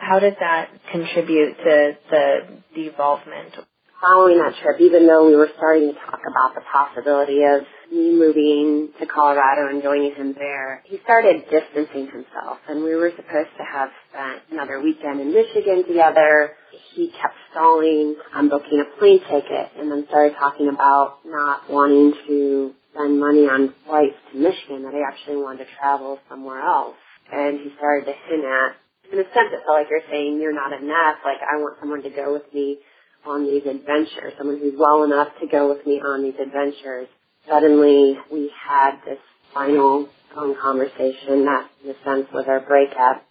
How 0.00 0.18
did 0.18 0.36
that 0.40 0.70
contribute 0.90 1.56
to 1.58 1.98
the 2.10 2.38
devolvement 2.74 3.54
following 4.00 4.38
that 4.38 4.54
trip, 4.62 4.80
even 4.80 5.06
though 5.06 5.26
we 5.26 5.34
were 5.34 5.50
starting 5.56 5.92
to 5.92 5.98
talk 5.98 6.20
about 6.22 6.54
the 6.54 6.62
possibility 6.72 7.42
of 7.42 7.66
me 7.90 8.14
moving 8.14 8.90
to 9.00 9.06
Colorado 9.06 9.68
and 9.68 9.82
joining 9.82 10.14
him 10.14 10.34
there, 10.38 10.82
he 10.86 10.98
started 11.02 11.42
distancing 11.50 12.06
himself. 12.06 12.58
And 12.68 12.84
we 12.84 12.94
were 12.94 13.10
supposed 13.16 13.50
to 13.58 13.64
have 13.64 13.90
spent 14.10 14.42
another 14.50 14.80
weekend 14.80 15.20
in 15.20 15.32
Michigan 15.32 15.84
together. 15.86 16.54
He 16.94 17.08
kept 17.10 17.34
stalling 17.50 18.16
on 18.34 18.48
booking 18.48 18.80
a 18.80 18.98
plane 18.98 19.20
ticket 19.20 19.70
and 19.78 19.90
then 19.90 20.06
started 20.08 20.36
talking 20.38 20.68
about 20.68 21.18
not 21.24 21.68
wanting 21.70 22.12
to 22.28 22.74
spend 22.94 23.18
money 23.18 23.46
on 23.46 23.74
flights 23.86 24.16
to 24.32 24.38
Michigan, 24.38 24.84
that 24.84 24.94
he 24.94 25.02
actually 25.02 25.36
wanted 25.36 25.64
to 25.64 25.70
travel 25.78 26.18
somewhere 26.28 26.60
else. 26.60 26.96
And 27.30 27.60
he 27.60 27.70
started 27.76 28.06
to 28.06 28.14
hint 28.28 28.44
at, 28.44 28.76
in 29.12 29.18
a 29.18 29.24
sense, 29.24 29.50
it 29.52 29.62
felt 29.64 29.78
like 29.78 29.88
you're 29.90 30.06
saying, 30.10 30.40
you're 30.40 30.54
not 30.54 30.72
enough. 30.72 31.16
Like, 31.24 31.38
I 31.40 31.56
want 31.58 31.78
someone 31.80 32.02
to 32.02 32.10
go 32.10 32.32
with 32.32 32.52
me 32.52 32.78
on 33.26 33.44
these 33.44 33.64
adventures, 33.66 34.34
someone 34.38 34.58
who's 34.58 34.74
well 34.78 35.04
enough 35.04 35.28
to 35.40 35.46
go 35.46 35.68
with 35.68 35.86
me 35.86 36.00
on 36.00 36.22
these 36.22 36.38
adventures. 36.40 37.08
Suddenly, 37.48 38.18
we 38.30 38.50
had 38.68 39.00
this 39.04 39.18
final 39.54 40.08
phone 40.34 40.54
conversation 40.60 41.44
that, 41.46 41.68
in 41.82 41.90
a 41.90 41.94
sense, 42.04 42.26
was 42.32 42.44
our 42.48 42.60
breakup. 42.60 43.24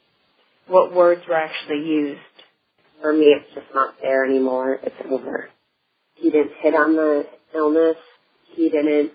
What 0.68 0.94
words 0.94 1.22
were 1.28 1.36
actually 1.36 1.86
used? 1.88 2.22
For 3.02 3.14
me, 3.14 3.36
it's 3.38 3.54
just 3.54 3.68
not 3.74 3.96
there 4.02 4.26
anymore. 4.26 4.80
It's 4.82 4.96
over. 5.10 5.50
He 6.16 6.32
didn't 6.32 6.54
hit 6.62 6.74
on 6.74 6.96
the 6.96 7.28
illness. 7.54 7.98
He 8.56 8.70
didn't 8.70 9.12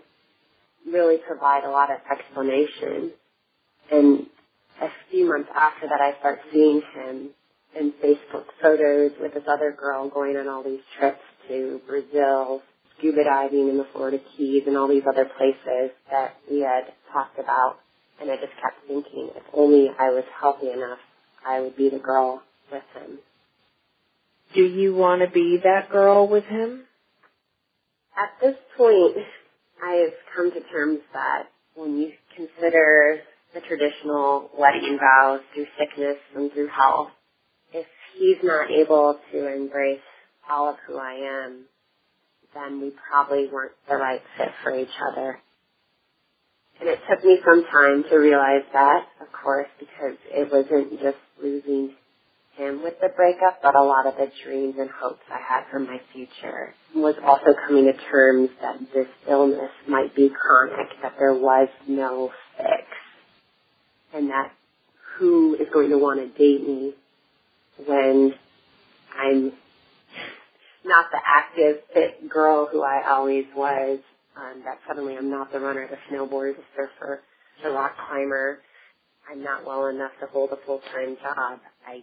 really 0.87 1.16
provide 1.26 1.64
a 1.64 1.71
lot 1.71 1.90
of 1.90 1.99
explanation. 2.11 3.11
And 3.90 4.26
a 4.81 4.88
few 5.11 5.29
months 5.29 5.50
after 5.55 5.88
that, 5.88 6.00
I 6.00 6.19
start 6.19 6.41
seeing 6.52 6.83
him 6.95 7.31
in 7.79 7.93
Facebook 8.02 8.45
photos 8.61 9.12
with 9.21 9.35
this 9.35 9.45
other 9.49 9.73
girl 9.73 10.09
going 10.09 10.37
on 10.37 10.49
all 10.49 10.62
these 10.62 10.81
trips 10.99 11.23
to 11.49 11.81
Brazil, 11.87 12.62
scuba 12.97 13.25
diving 13.25 13.69
in 13.69 13.79
the 13.79 13.87
Florida 13.93 14.19
Keys 14.37 14.64
and 14.67 14.76
all 14.76 14.88
these 14.88 15.05
other 15.09 15.25
places 15.25 15.91
that 16.11 16.37
we 16.50 16.61
had 16.61 16.93
talked 17.12 17.38
about. 17.38 17.79
And 18.21 18.31
I 18.31 18.37
just 18.37 18.52
kept 18.62 18.87
thinking, 18.87 19.31
if 19.35 19.43
only 19.52 19.88
I 19.99 20.11
was 20.11 20.25
healthy 20.41 20.71
enough, 20.71 20.99
I 21.47 21.61
would 21.61 21.76
be 21.76 21.88
the 21.88 21.99
girl 21.99 22.43
with 22.71 22.83
him. 22.95 23.19
Do 24.55 24.62
you 24.62 24.95
want 24.95 25.23
to 25.23 25.31
be 25.31 25.59
that 25.64 25.91
girl 25.91 26.29
with 26.29 26.45
him? 26.45 26.83
At 28.17 28.31
this 28.41 28.57
point, 28.76 29.17
I 29.83 29.93
have 30.05 30.12
come 30.37 30.52
to 30.52 30.61
terms 30.71 31.00
that 31.14 31.45
when 31.75 31.97
you 31.97 32.12
consider 32.37 33.21
the 33.54 33.61
traditional 33.61 34.50
wedding 34.59 34.99
vows 34.99 35.40
through 35.54 35.66
sickness 35.78 36.16
and 36.35 36.52
through 36.52 36.68
health, 36.68 37.11
if 37.73 37.87
he's 38.16 38.38
not 38.42 38.71
able 38.71 39.18
to 39.32 39.54
embrace 39.54 40.00
all 40.49 40.71
of 40.71 40.76
who 40.87 40.99
I 40.99 41.44
am, 41.47 41.64
then 42.54 42.80
we 42.80 42.92
probably 43.11 43.49
weren't 43.52 43.73
the 43.88 43.97
right 43.97 44.21
fit 44.37 44.49
for 44.62 44.76
each 44.76 44.97
other. 45.12 45.38
And 46.80 46.88
it 46.88 46.99
took 47.09 47.25
me 47.25 47.38
some 47.44 47.64
time 47.71 48.04
to 48.11 48.16
realize 48.16 48.64
that, 48.73 49.06
of 49.21 49.28
course, 49.32 49.68
because 49.78 50.16
it 50.30 50.50
wasn't 50.50 51.00
just 51.00 51.18
losing 51.42 51.94
him 52.56 52.82
with 52.82 52.94
the 53.00 53.09
breakup, 53.09 53.61
but 53.62 53.75
a 53.75 53.82
lot 53.82 54.06
of 54.06 54.14
the 54.16 54.30
dreams 54.44 54.75
and 54.78 54.90
hopes 54.90 55.23
I 55.30 55.38
had 55.38 55.71
for 55.71 55.78
my 55.78 56.00
future. 56.12 56.75
Was 56.94 57.14
also 57.25 57.54
coming 57.66 57.85
to 57.87 57.94
terms 58.11 58.50
that 58.61 58.78
this 58.92 59.06
illness 59.28 59.71
might 59.88 60.14
be 60.14 60.28
chronic, 60.30 60.88
that 61.02 61.14
there 61.18 61.35
was 61.35 61.68
no 61.88 62.30
fix, 62.56 62.85
and 64.14 64.31
that 64.31 64.52
who 65.19 65.54
is 65.54 65.69
going 65.73 65.90
to 65.90 65.99
want 65.99 66.21
to 66.21 66.38
date 66.38 66.66
me 66.66 66.95
when 67.87 68.35
I'm 69.19 69.52
not 70.85 71.07
the 71.12 71.19
active, 71.25 71.83
fit 71.92 72.28
girl 72.28 72.69
who 72.71 72.83
I 72.83 73.09
always 73.09 73.45
was. 73.54 74.00
Um, 74.37 74.62
that 74.64 74.78
suddenly 74.88 75.16
I'm 75.16 75.31
not 75.31 75.52
the 75.52 75.61
runner, 75.61 75.87
the 75.88 75.97
snowboarder, 76.11 76.57
the 76.57 76.62
surfer, 76.75 77.21
the 77.62 77.71
rock 77.71 77.92
climber. 78.09 78.59
I'm 79.31 79.42
not 79.42 79.66
well 79.66 79.87
enough 79.87 80.12
to 80.21 80.26
hold 80.26 80.50
a 80.50 80.57
full-time 80.66 81.16
job. 81.23 81.61
I 81.87 82.02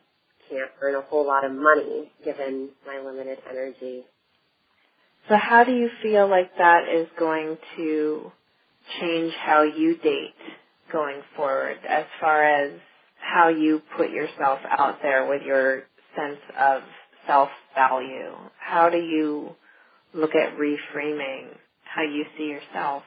can't 0.49 0.71
earn 0.81 0.95
a 0.95 1.01
whole 1.01 1.25
lot 1.25 1.43
of 1.43 1.51
money 1.51 2.11
given 2.23 2.69
my 2.85 3.01
limited 3.03 3.39
energy. 3.49 4.03
So 5.27 5.35
how 5.35 5.63
do 5.63 5.71
you 5.71 5.89
feel 6.01 6.29
like 6.29 6.57
that 6.57 6.83
is 6.87 7.07
going 7.17 7.57
to 7.77 8.31
change 8.99 9.33
how 9.33 9.63
you 9.63 9.97
date 9.97 10.33
going 10.91 11.21
forward 11.35 11.77
as 11.87 12.05
far 12.19 12.43
as 12.43 12.79
how 13.19 13.49
you 13.49 13.81
put 13.97 14.09
yourself 14.09 14.59
out 14.77 15.01
there 15.01 15.27
with 15.27 15.41
your 15.43 15.83
sense 16.15 16.39
of 16.59 16.81
self-value. 17.27 18.33
How 18.59 18.89
do 18.89 18.97
you 18.97 19.55
look 20.13 20.31
at 20.35 20.57
reframing 20.57 21.47
how 21.83 22.03
you 22.03 22.25
see 22.37 22.45
yourself? 22.45 23.03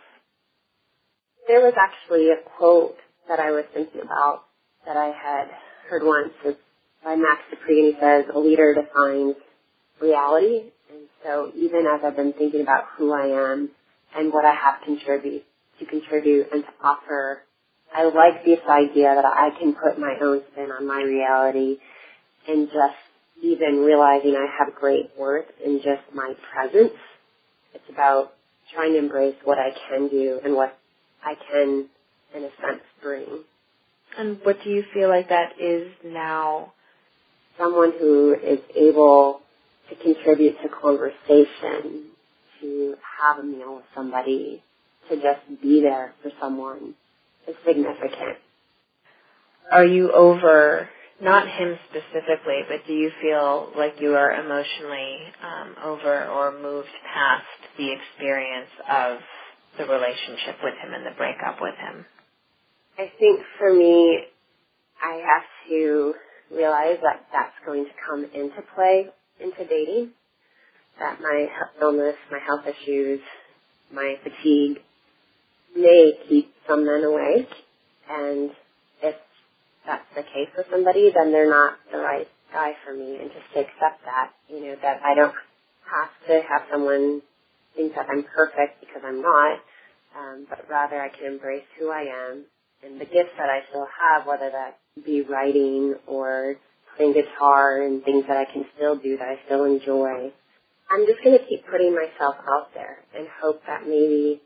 There 1.48 1.60
was 1.60 1.74
actually 1.76 2.28
a 2.30 2.36
quote 2.56 2.96
that 3.28 3.40
I 3.40 3.50
was 3.50 3.64
thinking 3.74 4.00
about 4.00 4.44
that 4.86 4.96
I 4.96 5.06
had 5.06 5.48
heard 5.88 6.02
once. 6.04 6.32
It's 6.44 6.58
by 7.04 7.16
Max 7.16 7.40
De 7.50 7.56
Pree, 7.56 7.80
and 7.80 7.94
he 7.94 8.00
says, 8.00 8.24
a 8.32 8.38
leader 8.38 8.74
defines 8.74 9.34
reality. 10.00 10.70
And 10.90 11.08
so 11.24 11.50
even 11.56 11.86
as 11.86 12.00
I've 12.04 12.16
been 12.16 12.32
thinking 12.32 12.60
about 12.60 12.84
who 12.96 13.12
I 13.12 13.52
am 13.52 13.70
and 14.16 14.32
what 14.32 14.44
I 14.44 14.54
have 14.54 14.82
contribute, 14.84 15.44
to 15.80 15.86
contribute 15.86 16.46
and 16.52 16.62
to 16.62 16.70
offer 16.82 17.42
I 17.94 18.04
like 18.04 18.44
this 18.44 18.60
idea 18.68 19.14
that 19.14 19.24
I 19.24 19.50
can 19.58 19.74
put 19.74 19.98
my 19.98 20.14
own 20.22 20.42
spin 20.52 20.70
on 20.70 20.86
my 20.86 21.02
reality 21.02 21.76
and 22.48 22.68
just 22.68 22.96
even 23.42 23.80
realizing 23.80 24.34
I 24.34 24.46
have 24.58 24.74
great 24.74 25.10
worth 25.18 25.46
in 25.64 25.78
just 25.78 26.02
my 26.14 26.32
presence. 26.52 26.92
It's 27.74 27.84
about 27.90 28.32
trying 28.74 28.92
to 28.92 28.98
embrace 28.98 29.34
what 29.44 29.58
I 29.58 29.70
can 29.88 30.08
do 30.08 30.40
and 30.42 30.54
what 30.54 30.76
I 31.22 31.34
can, 31.34 31.88
in 32.34 32.44
a 32.44 32.50
sense, 32.60 32.82
bring. 33.02 33.26
And 34.16 34.38
what 34.42 34.56
do 34.64 34.70
you 34.70 34.84
feel 34.94 35.08
like 35.08 35.28
that 35.28 35.60
is 35.60 35.88
now? 36.04 36.72
Someone 37.58 37.92
who 37.98 38.34
is 38.34 38.60
able 38.74 39.40
to 39.90 39.96
contribute 39.96 40.56
to 40.62 40.68
conversation, 40.68 42.06
to 42.60 42.94
have 43.20 43.38
a 43.38 43.42
meal 43.42 43.76
with 43.76 43.84
somebody, 43.94 44.62
to 45.10 45.16
just 45.16 45.60
be 45.60 45.82
there 45.82 46.14
for 46.22 46.30
someone 46.40 46.94
is 47.48 47.56
significant. 47.66 48.38
Are 49.70 49.84
you 49.84 50.12
over, 50.12 50.88
not 51.20 51.48
him 51.48 51.78
specifically, 51.88 52.60
but 52.68 52.86
do 52.86 52.92
you 52.92 53.10
feel 53.22 53.72
like 53.76 53.94
you 54.00 54.14
are 54.14 54.32
emotionally 54.32 55.16
um, 55.42 55.76
over 55.84 56.26
or 56.28 56.60
moved 56.60 56.88
past 57.14 57.44
the 57.78 57.92
experience 57.92 58.70
of 58.90 59.18
the 59.78 59.84
relationship 59.84 60.56
with 60.62 60.74
him 60.74 60.92
and 60.92 61.06
the 61.06 61.16
breakup 61.16 61.58
with 61.60 61.74
him? 61.76 62.04
I 62.98 63.10
think 63.18 63.40
for 63.58 63.72
me, 63.72 64.24
I 65.02 65.14
have 65.14 65.70
to 65.70 66.14
realize 66.54 66.98
that 67.02 67.26
that's 67.32 67.56
going 67.64 67.86
to 67.86 67.90
come 68.06 68.24
into 68.24 68.62
play 68.74 69.06
into 69.40 69.64
dating. 69.66 70.10
That 70.98 71.20
my 71.20 71.46
illness, 71.80 72.16
my 72.30 72.38
health 72.38 72.66
issues, 72.66 73.20
my 73.90 74.16
fatigue 74.22 74.78
may 75.74 76.12
keep 76.28 76.51
some 76.66 76.86
men 76.86 77.04
away. 77.04 77.46
And 78.10 78.50
if 79.02 79.16
that's 79.86 80.06
the 80.14 80.22
case 80.22 80.50
with 80.56 80.66
somebody, 80.70 81.10
then 81.14 81.32
they're 81.32 81.50
not 81.50 81.78
the 81.90 81.98
right 81.98 82.28
guy 82.52 82.72
for 82.84 82.94
me. 82.94 83.18
And 83.20 83.30
just 83.30 83.46
to 83.54 83.60
accept 83.60 84.04
that, 84.04 84.30
you 84.48 84.60
know, 84.66 84.76
that 84.82 85.00
I 85.04 85.14
don't 85.14 85.34
have 85.90 86.10
to 86.28 86.42
have 86.48 86.62
someone 86.70 87.22
think 87.74 87.94
that 87.94 88.06
I'm 88.10 88.24
perfect 88.24 88.80
because 88.80 89.02
I'm 89.04 89.22
not, 89.22 89.58
um, 90.16 90.46
but 90.48 90.68
rather 90.68 91.00
I 91.00 91.08
can 91.08 91.32
embrace 91.32 91.64
who 91.78 91.90
I 91.90 92.04
am 92.30 92.44
and 92.84 93.00
the 93.00 93.06
gifts 93.06 93.32
that 93.38 93.48
I 93.48 93.60
still 93.70 93.86
have, 93.86 94.26
whether 94.26 94.50
that 94.50 94.78
be 95.04 95.22
writing 95.22 95.94
or 96.06 96.56
playing 96.96 97.14
guitar 97.14 97.82
and 97.82 98.04
things 98.04 98.24
that 98.28 98.36
I 98.36 98.44
can 98.44 98.64
still 98.76 98.96
do 98.96 99.16
that 99.16 99.28
I 99.28 99.36
still 99.46 99.64
enjoy. 99.64 100.32
I'm 100.90 101.06
just 101.06 101.24
going 101.24 101.38
to 101.38 101.44
keep 101.46 101.64
putting 101.70 101.94
myself 101.94 102.36
out 102.44 102.74
there 102.74 102.98
and 103.16 103.26
hope 103.40 103.62
that 103.66 103.86
maybe 103.86 104.42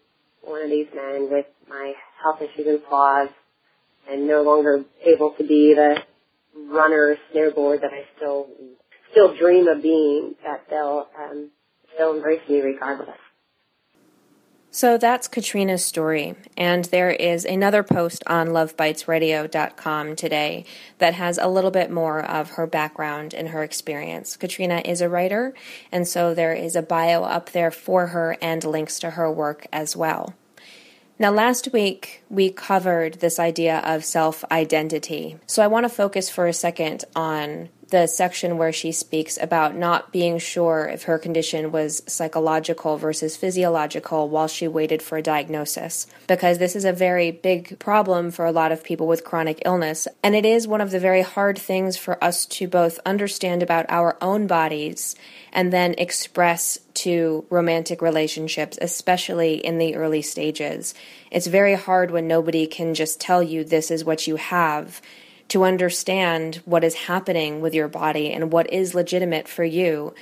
one 0.46 0.62
of 0.62 0.70
these 0.70 0.86
men 0.94 1.28
with 1.30 1.46
my 1.68 1.92
health 2.22 2.40
issues 2.40 2.66
and 2.66 2.80
flaws 2.88 3.28
and 4.10 4.26
no 4.26 4.42
longer 4.42 4.84
able 5.04 5.32
to 5.38 5.44
be 5.44 5.74
the 5.74 5.96
runner 6.68 7.16
snowboard 7.34 7.80
that 7.82 7.90
I 7.92 8.04
still 8.16 8.48
still 9.10 9.36
dream 9.36 9.66
of 9.68 9.82
being, 9.82 10.34
that 10.44 10.64
they'll 10.68 11.08
um, 11.18 11.50
still 11.94 12.14
embrace 12.14 12.40
me 12.48 12.60
regardless. 12.60 13.16
So 14.76 14.98
that's 14.98 15.26
Katrina's 15.26 15.82
story. 15.82 16.34
And 16.54 16.84
there 16.84 17.08
is 17.08 17.46
another 17.46 17.82
post 17.82 18.22
on 18.26 18.48
lovebitesradio.com 18.48 20.16
today 20.16 20.66
that 20.98 21.14
has 21.14 21.38
a 21.38 21.48
little 21.48 21.70
bit 21.70 21.90
more 21.90 22.22
of 22.22 22.50
her 22.50 22.66
background 22.66 23.32
and 23.32 23.48
her 23.48 23.62
experience. 23.62 24.36
Katrina 24.36 24.82
is 24.84 25.00
a 25.00 25.08
writer, 25.08 25.54
and 25.90 26.06
so 26.06 26.34
there 26.34 26.52
is 26.52 26.76
a 26.76 26.82
bio 26.82 27.22
up 27.22 27.52
there 27.52 27.70
for 27.70 28.08
her 28.08 28.36
and 28.42 28.64
links 28.64 28.98
to 28.98 29.12
her 29.12 29.32
work 29.32 29.66
as 29.72 29.96
well. 29.96 30.34
Now, 31.18 31.30
last 31.30 31.72
week 31.72 32.22
we 32.28 32.50
covered 32.50 33.20
this 33.20 33.38
idea 33.38 33.78
of 33.78 34.04
self 34.04 34.44
identity. 34.52 35.38
So 35.46 35.62
I 35.62 35.68
want 35.68 35.84
to 35.84 35.88
focus 35.88 36.28
for 36.28 36.46
a 36.46 36.52
second 36.52 37.06
on 37.14 37.70
the 37.90 38.06
section 38.06 38.58
where 38.58 38.72
she 38.72 38.90
speaks 38.90 39.38
about 39.40 39.76
not 39.76 40.12
being 40.12 40.38
sure 40.38 40.88
if 40.92 41.04
her 41.04 41.18
condition 41.18 41.70
was 41.70 42.02
psychological 42.06 42.96
versus 42.96 43.36
physiological 43.36 44.28
while 44.28 44.48
she 44.48 44.66
waited 44.66 45.00
for 45.00 45.18
a 45.18 45.22
diagnosis. 45.22 46.06
Because 46.26 46.58
this 46.58 46.74
is 46.74 46.84
a 46.84 46.92
very 46.92 47.30
big 47.30 47.78
problem 47.78 48.30
for 48.32 48.44
a 48.44 48.52
lot 48.52 48.72
of 48.72 48.82
people 48.82 49.06
with 49.06 49.24
chronic 49.24 49.62
illness. 49.64 50.08
And 50.22 50.34
it 50.34 50.44
is 50.44 50.66
one 50.66 50.80
of 50.80 50.90
the 50.90 50.98
very 50.98 51.22
hard 51.22 51.58
things 51.58 51.96
for 51.96 52.22
us 52.22 52.44
to 52.46 52.66
both 52.66 52.98
understand 53.06 53.62
about 53.62 53.86
our 53.88 54.16
own 54.20 54.48
bodies 54.48 55.14
and 55.52 55.72
then 55.72 55.94
express 55.96 56.78
to 56.94 57.44
romantic 57.50 58.02
relationships, 58.02 58.78
especially 58.80 59.64
in 59.64 59.78
the 59.78 59.94
early 59.94 60.22
stages. 60.22 60.92
It's 61.30 61.46
very 61.46 61.74
hard 61.74 62.10
when 62.10 62.26
nobody 62.26 62.66
can 62.66 62.94
just 62.94 63.20
tell 63.20 63.42
you 63.42 63.62
this 63.62 63.90
is 63.90 64.04
what 64.04 64.26
you 64.26 64.36
have 64.36 65.00
to 65.48 65.64
understand 65.64 66.56
what 66.64 66.84
is 66.84 66.94
happening 66.94 67.60
with 67.60 67.74
your 67.74 67.88
body 67.88 68.32
and 68.32 68.52
what 68.52 68.72
is 68.72 68.94
legitimate 68.94 69.48
for 69.48 69.64
you. 69.64 70.14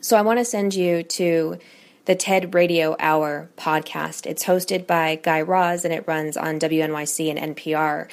So 0.00 0.16
I 0.16 0.22
want 0.22 0.38
to 0.38 0.44
send 0.44 0.74
you 0.74 1.02
to 1.02 1.58
the 2.06 2.14
TED 2.14 2.54
Radio 2.54 2.96
Hour 2.98 3.50
podcast. 3.56 4.26
It's 4.26 4.44
hosted 4.44 4.86
by 4.86 5.16
Guy 5.16 5.40
Raz 5.40 5.84
and 5.84 5.92
it 5.92 6.06
runs 6.06 6.36
on 6.36 6.60
WNYC 6.60 7.36
and 7.36 7.56
NPR. 7.56 8.08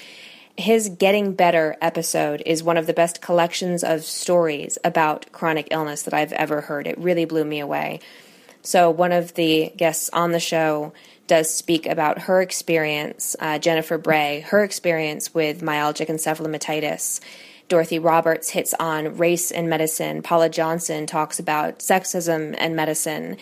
His 0.57 0.89
Getting 0.89 1.33
Better 1.33 1.75
episode 1.81 2.43
is 2.45 2.63
one 2.63 2.77
of 2.77 2.86
the 2.86 2.93
best 2.93 3.22
collections 3.22 3.83
of 3.83 4.03
stories 4.03 4.77
about 4.83 5.31
chronic 5.31 5.67
illness 5.72 6.03
that 6.03 6.13
I've 6.13 6.33
ever 6.33 6.62
heard. 6.62 6.86
It 6.86 6.98
really 6.98 7.25
blew 7.25 7.43
me 7.43 7.60
away. 7.60 8.00
So, 8.62 8.89
one 8.89 9.12
of 9.12 9.33
the 9.33 9.74
guests 9.75 10.10
on 10.13 10.31
the 10.31 10.39
show 10.39 10.93
does 11.33 11.51
speak 11.51 11.87
about 11.87 12.19
her 12.19 12.43
experience, 12.43 13.35
uh, 13.39 13.57
Jennifer 13.57 13.97
Brea, 13.97 14.41
her 14.41 14.63
experience 14.63 15.33
with 15.33 15.61
myalgic 15.63 16.07
encephalomyelitis. 16.07 17.21
Dorothy 17.67 17.97
Roberts 17.97 18.51
hits 18.51 18.75
on 18.75 19.17
race 19.17 19.49
and 19.49 19.67
medicine. 19.67 20.21
Paula 20.21 20.47
Johnson 20.47 21.07
talks 21.07 21.39
about 21.39 21.79
sexism 21.79 22.53
and 22.59 22.75
medicine. 22.75 23.37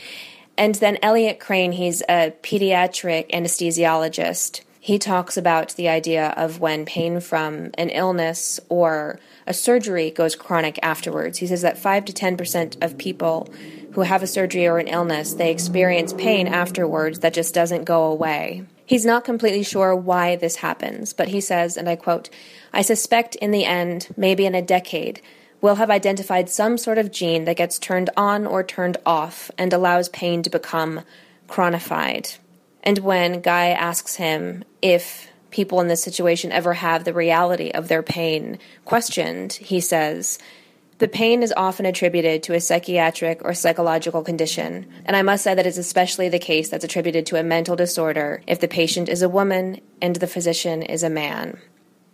And 0.57 0.75
then 0.75 0.99
Elliot 1.01 1.41
Krane, 1.41 1.73
he's 1.73 2.01
a 2.07 2.33
pediatric 2.41 3.29
anesthesiologist. 3.31 4.61
He 4.83 4.97
talks 4.97 5.37
about 5.37 5.75
the 5.75 5.87
idea 5.87 6.33
of 6.35 6.59
when 6.59 6.85
pain 6.85 7.19
from 7.19 7.69
an 7.77 7.91
illness 7.91 8.59
or 8.67 9.19
a 9.45 9.53
surgery 9.53 10.09
goes 10.09 10.35
chronic 10.35 10.79
afterwards. 10.81 11.37
He 11.37 11.45
says 11.45 11.61
that 11.61 11.77
5 11.77 12.05
to 12.05 12.13
10% 12.13 12.83
of 12.83 12.97
people 12.97 13.47
who 13.91 14.01
have 14.01 14.23
a 14.23 14.27
surgery 14.27 14.65
or 14.65 14.79
an 14.79 14.87
illness, 14.87 15.35
they 15.35 15.51
experience 15.51 16.13
pain 16.13 16.47
afterwards 16.47 17.19
that 17.19 17.35
just 17.35 17.53
doesn't 17.53 17.83
go 17.83 18.05
away. 18.05 18.63
He's 18.83 19.05
not 19.05 19.23
completely 19.23 19.61
sure 19.61 19.95
why 19.95 20.35
this 20.35 20.55
happens, 20.55 21.13
but 21.13 21.27
he 21.27 21.41
says, 21.41 21.77
and 21.77 21.87
I 21.87 21.95
quote, 21.95 22.31
I 22.73 22.81
suspect 22.81 23.35
in 23.35 23.51
the 23.51 23.65
end, 23.65 24.07
maybe 24.17 24.47
in 24.47 24.55
a 24.55 24.63
decade, 24.63 25.21
we'll 25.61 25.75
have 25.75 25.91
identified 25.91 26.49
some 26.49 26.79
sort 26.79 26.97
of 26.97 27.11
gene 27.11 27.45
that 27.45 27.55
gets 27.55 27.77
turned 27.77 28.09
on 28.17 28.47
or 28.47 28.63
turned 28.63 28.97
off 29.05 29.51
and 29.59 29.73
allows 29.73 30.09
pain 30.09 30.41
to 30.41 30.49
become 30.49 31.01
chronified. 31.47 32.29
And 32.83 32.99
when 32.99 33.41
Guy 33.41 33.69
asks 33.69 34.15
him 34.15 34.63
if 34.81 35.29
people 35.51 35.81
in 35.81 35.87
this 35.87 36.03
situation 36.03 36.51
ever 36.51 36.73
have 36.73 37.03
the 37.03 37.13
reality 37.13 37.69
of 37.71 37.87
their 37.87 38.03
pain 38.03 38.57
questioned, 38.85 39.53
he 39.53 39.79
says, 39.79 40.39
the 41.01 41.07
pain 41.07 41.41
is 41.41 41.53
often 41.57 41.87
attributed 41.87 42.43
to 42.43 42.53
a 42.53 42.61
psychiatric 42.61 43.43
or 43.43 43.55
psychological 43.55 44.21
condition, 44.21 44.85
and 45.03 45.15
I 45.15 45.23
must 45.23 45.43
say 45.43 45.55
that 45.55 45.65
it's 45.65 45.79
especially 45.79 46.29
the 46.29 46.37
case 46.37 46.69
that's 46.69 46.85
attributed 46.85 47.25
to 47.25 47.39
a 47.39 47.43
mental 47.43 47.75
disorder 47.75 48.43
if 48.45 48.59
the 48.59 48.67
patient 48.67 49.09
is 49.09 49.23
a 49.23 49.29
woman 49.29 49.81
and 49.99 50.17
the 50.17 50.27
physician 50.27 50.83
is 50.83 51.01
a 51.01 51.09
man. 51.09 51.57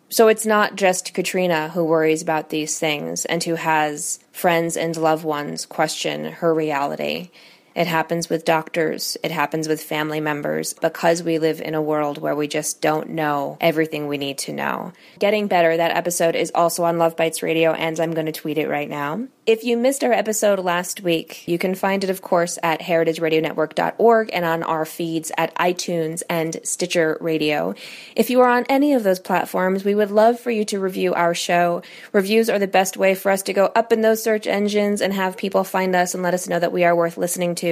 So 0.07 0.29
it's 0.29 0.45
not 0.45 0.77
just 0.77 1.13
Katrina 1.13 1.67
who 1.67 1.83
worries 1.83 2.21
about 2.21 2.49
these 2.49 2.79
things 2.79 3.25
and 3.25 3.43
who 3.43 3.55
has 3.55 4.19
friends 4.31 4.77
and 4.77 4.95
loved 4.95 5.25
ones 5.25 5.65
question 5.65 6.23
her 6.23 6.53
reality. 6.53 7.29
It 7.77 7.85
happens 7.85 8.27
with 8.27 8.43
doctors, 8.43 9.17
it 9.23 9.29
happens 9.29 9.67
with 9.67 9.83
family 9.83 10.19
members 10.19 10.73
because 10.73 11.21
we 11.21 11.37
live 11.37 11.61
in 11.61 11.75
a 11.75 11.81
world 11.81 12.17
where 12.17 12.35
we 12.35 12.47
just 12.47 12.81
don't 12.81 13.09
know 13.09 13.55
everything 13.61 14.07
we 14.07 14.17
need 14.17 14.39
to 14.39 14.51
know. 14.51 14.93
Getting 15.19 15.45
Better, 15.45 15.77
that 15.77 15.95
episode 15.95 16.35
is 16.35 16.51
also 16.55 16.85
on 16.85 16.97
Love 16.97 17.15
Bites 17.15 17.43
Radio, 17.43 17.73
and 17.73 17.99
I'm 17.99 18.15
going 18.15 18.25
to 18.25 18.31
tweet 18.31 18.57
it 18.57 18.67
right 18.67 18.89
now. 18.89 19.27
If 19.45 19.63
you 19.63 19.77
missed 19.77 20.03
our 20.03 20.11
episode 20.11 20.59
last 20.59 21.01
week, 21.03 21.47
you 21.47 21.57
can 21.57 21.73
find 21.73 22.03
it, 22.03 22.09
of 22.09 22.21
course, 22.21 22.59
at 22.61 22.81
heritageradionetwork.org 22.81 24.29
and 24.33 24.43
on 24.43 24.63
our 24.63 24.83
feeds 24.83 25.31
at 25.37 25.55
iTunes 25.55 26.21
and 26.29 26.59
Stitcher 26.63 27.17
Radio. 27.21 27.73
If 28.13 28.29
you 28.29 28.41
are 28.41 28.49
on 28.49 28.65
any 28.67 28.93
of 28.93 29.03
those 29.03 29.19
platforms, 29.19 29.85
we 29.85 29.95
would 29.95 30.11
love 30.11 30.37
for 30.39 30.51
you 30.51 30.65
to 30.65 30.79
review 30.81 31.13
our 31.13 31.33
show. 31.33 31.81
Reviews 32.11 32.49
are 32.49 32.59
the 32.59 32.67
best 32.67 32.97
way 32.97 33.15
for 33.15 33.31
us 33.31 33.43
to 33.43 33.53
go 33.53 33.67
up 33.67 33.93
in 33.93 34.01
those 34.01 34.21
search 34.21 34.47
engines 34.47 34.99
and 34.99 35.13
have 35.13 35.37
people 35.37 35.63
find 35.63 35.95
us 35.95 36.13
and 36.13 36.23
let 36.23 36.33
us 36.33 36.49
know 36.49 36.59
that 36.59 36.73
we 36.73 36.83
are 36.83 36.95
worth 36.95 37.17
listening 37.17 37.55
to. 37.55 37.66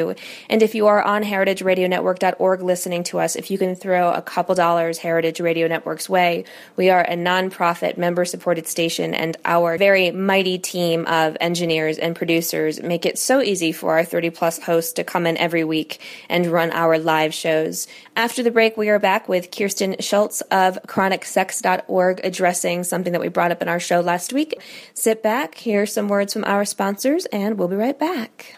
And 0.49 0.61
if 0.61 0.75
you 0.75 0.87
are 0.87 1.01
on 1.01 1.23
heritageradionetwork.org 1.23 2.61
listening 2.61 3.03
to 3.05 3.19
us, 3.19 3.35
if 3.35 3.49
you 3.49 3.57
can 3.57 3.75
throw 3.75 4.11
a 4.11 4.21
couple 4.21 4.55
dollars 4.55 4.97
Heritage 4.97 5.39
Radio 5.39 5.67
Network's 5.67 6.09
way, 6.09 6.45
we 6.75 6.89
are 6.89 7.01
a 7.01 7.15
nonprofit 7.15 7.97
member 7.97 8.25
supported 8.25 8.67
station 8.67 9.13
and 9.13 9.37
our 9.45 9.77
very 9.77 10.11
mighty 10.11 10.57
team 10.57 11.05
of 11.07 11.37
engineers 11.39 11.97
and 11.97 12.15
producers 12.15 12.81
make 12.81 13.05
it 13.05 13.17
so 13.17 13.41
easy 13.41 13.71
for 13.71 13.93
our 13.93 14.03
30 14.03 14.29
plus 14.31 14.59
hosts 14.59 14.93
to 14.93 15.03
come 15.03 15.25
in 15.25 15.37
every 15.37 15.63
week 15.63 15.99
and 16.29 16.47
run 16.47 16.71
our 16.71 16.97
live 16.97 17.33
shows. 17.33 17.87
After 18.15 18.43
the 18.43 18.51
break, 18.51 18.77
we 18.77 18.89
are 18.89 18.99
back 18.99 19.27
with 19.27 19.51
Kirsten 19.51 19.95
Schultz 19.99 20.41
of 20.51 20.79
chronicsex.org 20.87 22.21
addressing 22.23 22.83
something 22.83 23.13
that 23.13 23.21
we 23.21 23.27
brought 23.27 23.51
up 23.51 23.61
in 23.61 23.67
our 23.67 23.79
show 23.79 24.01
last 24.01 24.33
week. 24.33 24.59
Sit 24.93 25.21
back, 25.21 25.55
hear 25.55 25.85
some 25.85 26.07
words 26.07 26.33
from 26.33 26.43
our 26.45 26.65
sponsors, 26.65 27.25
and 27.27 27.57
we'll 27.57 27.67
be 27.67 27.75
right 27.75 27.97
back. 27.97 28.57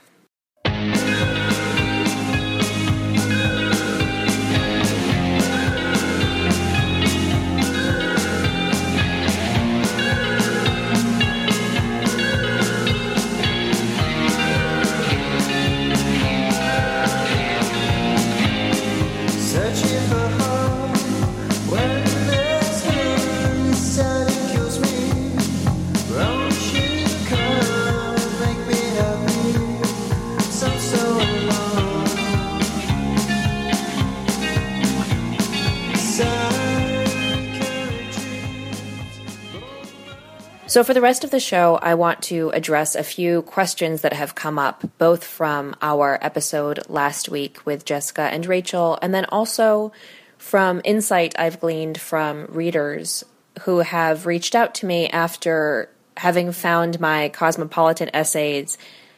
So, 40.67 40.83
for 40.83 40.93
the 40.93 40.99
rest 40.99 41.23
of 41.23 41.31
the 41.31 41.39
show, 41.39 41.79
I 41.81 41.95
want 41.95 42.21
to 42.23 42.49
address 42.49 42.93
a 42.93 43.01
few 43.01 43.41
questions 43.43 44.01
that 44.01 44.11
have 44.11 44.35
come 44.35 44.59
up, 44.59 44.83
both 44.97 45.23
from 45.23 45.77
our 45.81 46.19
episode 46.21 46.81
last 46.89 47.29
week 47.29 47.65
with 47.65 47.85
Jessica 47.85 48.23
and 48.23 48.45
Rachel, 48.45 48.99
and 49.01 49.13
then 49.13 49.23
also 49.25 49.93
from 50.37 50.81
insight 50.83 51.33
I've 51.39 51.61
gleaned 51.61 52.01
from 52.01 52.47
readers 52.49 53.23
who 53.61 53.79
have 53.79 54.25
reached 54.25 54.55
out 54.55 54.75
to 54.75 54.85
me 54.85 55.07
after 55.07 55.89
having 56.17 56.51
found 56.51 56.99
my 56.99 57.29
Cosmopolitan 57.29 58.09
essays, 58.13 58.77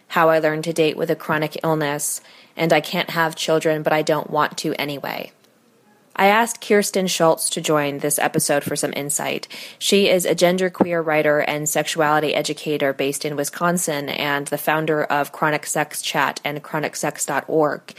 How 0.10 0.30
I 0.30 0.38
Learned 0.38 0.66
to 0.66 0.74
Date 0.74 0.98
with 0.98 1.10
a 1.10 1.16
Chronic 1.16 1.58
Illness, 1.64 2.22
and 2.56 2.72
I 2.72 2.80
Can't 2.80 3.10
Have 3.10 3.36
Children, 3.36 3.82
but 3.82 3.92
I 3.92 4.04
Don't 4.04 4.30
Want 4.30 4.56
to 4.60 4.76
Anyway. 4.76 5.32
I 6.20 6.26
asked 6.26 6.60
Kirsten 6.60 7.08
Schultz 7.08 7.50
to 7.52 7.62
join 7.62 8.00
this 8.00 8.20
episode 8.20 8.66
for 8.66 8.76
some 8.76 8.92
insight. 8.94 9.48
She 9.80 10.10
is 10.10 10.26
a 10.26 10.36
genderqueer 10.36 11.04
writer 11.04 11.40
and 11.40 11.68
sexuality 11.70 12.36
educator 12.36 12.92
based 12.92 13.24
in 13.24 13.38
Wisconsin 13.38 14.10
and 14.10 14.46
the 14.48 14.58
founder 14.58 15.02
of 15.02 15.32
Chronic 15.32 15.66
Sex 15.66 16.02
Chat 16.02 16.42
and 16.44 16.62
chronicsex.org. 16.62 17.94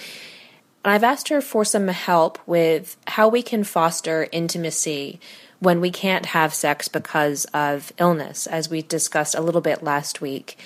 And 0.85 0.93
I've 0.93 1.03
asked 1.03 1.29
her 1.29 1.41
for 1.41 1.65
some 1.65 1.89
help 1.89 2.39
with 2.47 2.99
how 3.07 3.27
we 3.27 3.43
can 3.43 3.65
foster 3.65 4.29
intimacy 4.33 5.19
when 5.61 5.81
we 5.81 5.91
can't 5.91 6.27
have 6.27 6.53
sex 6.53 6.89
because 6.89 7.47
of 7.55 7.91
illness, 7.97 8.47
as 8.47 8.69
we 8.69 8.83
discussed 8.83 9.35
a 9.35 9.41
little 9.41 9.63
bit 9.63 9.83
last 9.83 10.21
week. 10.21 10.59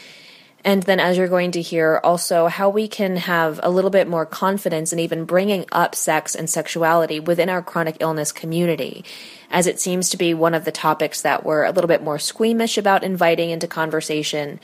And 0.65 0.83
then, 0.85 0.99
as 0.99 1.19
you're 1.19 1.29
going 1.29 1.51
to 1.53 1.61
hear, 1.61 2.01
also 2.03 2.47
how 2.47 2.71
we 2.71 2.89
can 2.89 3.17
have 3.17 3.61
a 3.63 3.71
little 3.71 3.91
bit 3.91 4.09
more 4.09 4.25
confidence 4.25 4.95
in 4.95 4.99
even 4.99 5.27
bringing 5.27 5.67
up 5.71 5.95
sex 5.95 6.35
and 6.35 6.49
sexuality 6.49 7.21
within 7.21 7.51
our 7.51 7.61
chronic 7.61 7.99
illness 8.01 8.33
community, 8.33 9.05
as 9.51 9.67
it 9.67 9.79
seems 9.79 10.09
to 10.09 10.17
be 10.17 10.33
one 10.33 10.55
of 10.55 10.65
the 10.65 10.73
topics 10.73 11.21
that 11.21 11.45
we're 11.45 11.65
a 11.65 11.71
little 11.71 11.89
bit 11.89 12.03
more 12.03 12.19
squeamish 12.19 12.79
about 12.79 13.05
inviting 13.05 13.51
into 13.51 13.69
conversation, 13.69 14.59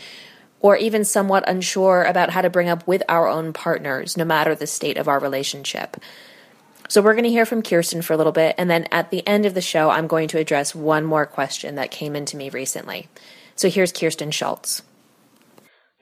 or 0.60 0.74
even 0.74 1.04
somewhat 1.04 1.46
unsure 1.46 2.04
about 2.04 2.30
how 2.30 2.40
to 2.40 2.48
bring 2.48 2.70
up 2.70 2.86
with 2.86 3.02
our 3.06 3.28
own 3.28 3.52
partners, 3.52 4.16
no 4.16 4.24
matter 4.24 4.54
the 4.54 4.66
state 4.66 4.96
of 4.96 5.06
our 5.06 5.18
relationship. 5.18 5.98
So, 6.88 7.02
we're 7.02 7.14
going 7.14 7.24
to 7.24 7.30
hear 7.30 7.46
from 7.46 7.62
Kirsten 7.62 8.00
for 8.00 8.14
a 8.14 8.16
little 8.16 8.32
bit, 8.32 8.54
and 8.56 8.70
then 8.70 8.88
at 8.90 9.10
the 9.10 9.26
end 9.28 9.44
of 9.44 9.52
the 9.52 9.60
show, 9.60 9.90
I'm 9.90 10.06
going 10.06 10.28
to 10.28 10.38
address 10.38 10.74
one 10.74 11.04
more 11.04 11.26
question 11.26 11.74
that 11.74 11.90
came 11.90 12.16
into 12.16 12.38
me 12.38 12.48
recently. 12.48 13.08
So, 13.54 13.68
here's 13.68 13.92
Kirsten 13.92 14.30
Schultz. 14.30 14.80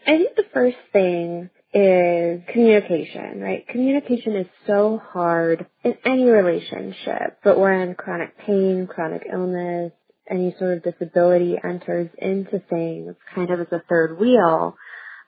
I 0.09 0.17
think 0.17 0.37
the 0.37 0.45
first 0.55 0.79
thing 0.91 1.51
is 1.75 2.41
communication, 2.51 3.43
right? 3.43 3.69
Communication 3.69 4.37
is 4.37 4.47
so 4.67 5.03
hard 5.13 5.67
in 5.85 5.97
any 6.07 6.25
relationship, 6.25 7.41
but 7.45 7.59
when 7.59 7.95
chronic 7.95 8.39
pain, 8.39 8.89
chronic 8.91 9.25
illness, 9.31 9.93
any 10.31 10.55
sort 10.59 10.79
of 10.79 10.83
disability 10.83 11.57
enters 11.63 12.09
into 12.17 12.59
things 12.71 13.17
kind 13.35 13.51
of 13.51 13.61
as 13.61 13.67
a 13.71 13.83
third 13.87 14.19
wheel, 14.19 14.77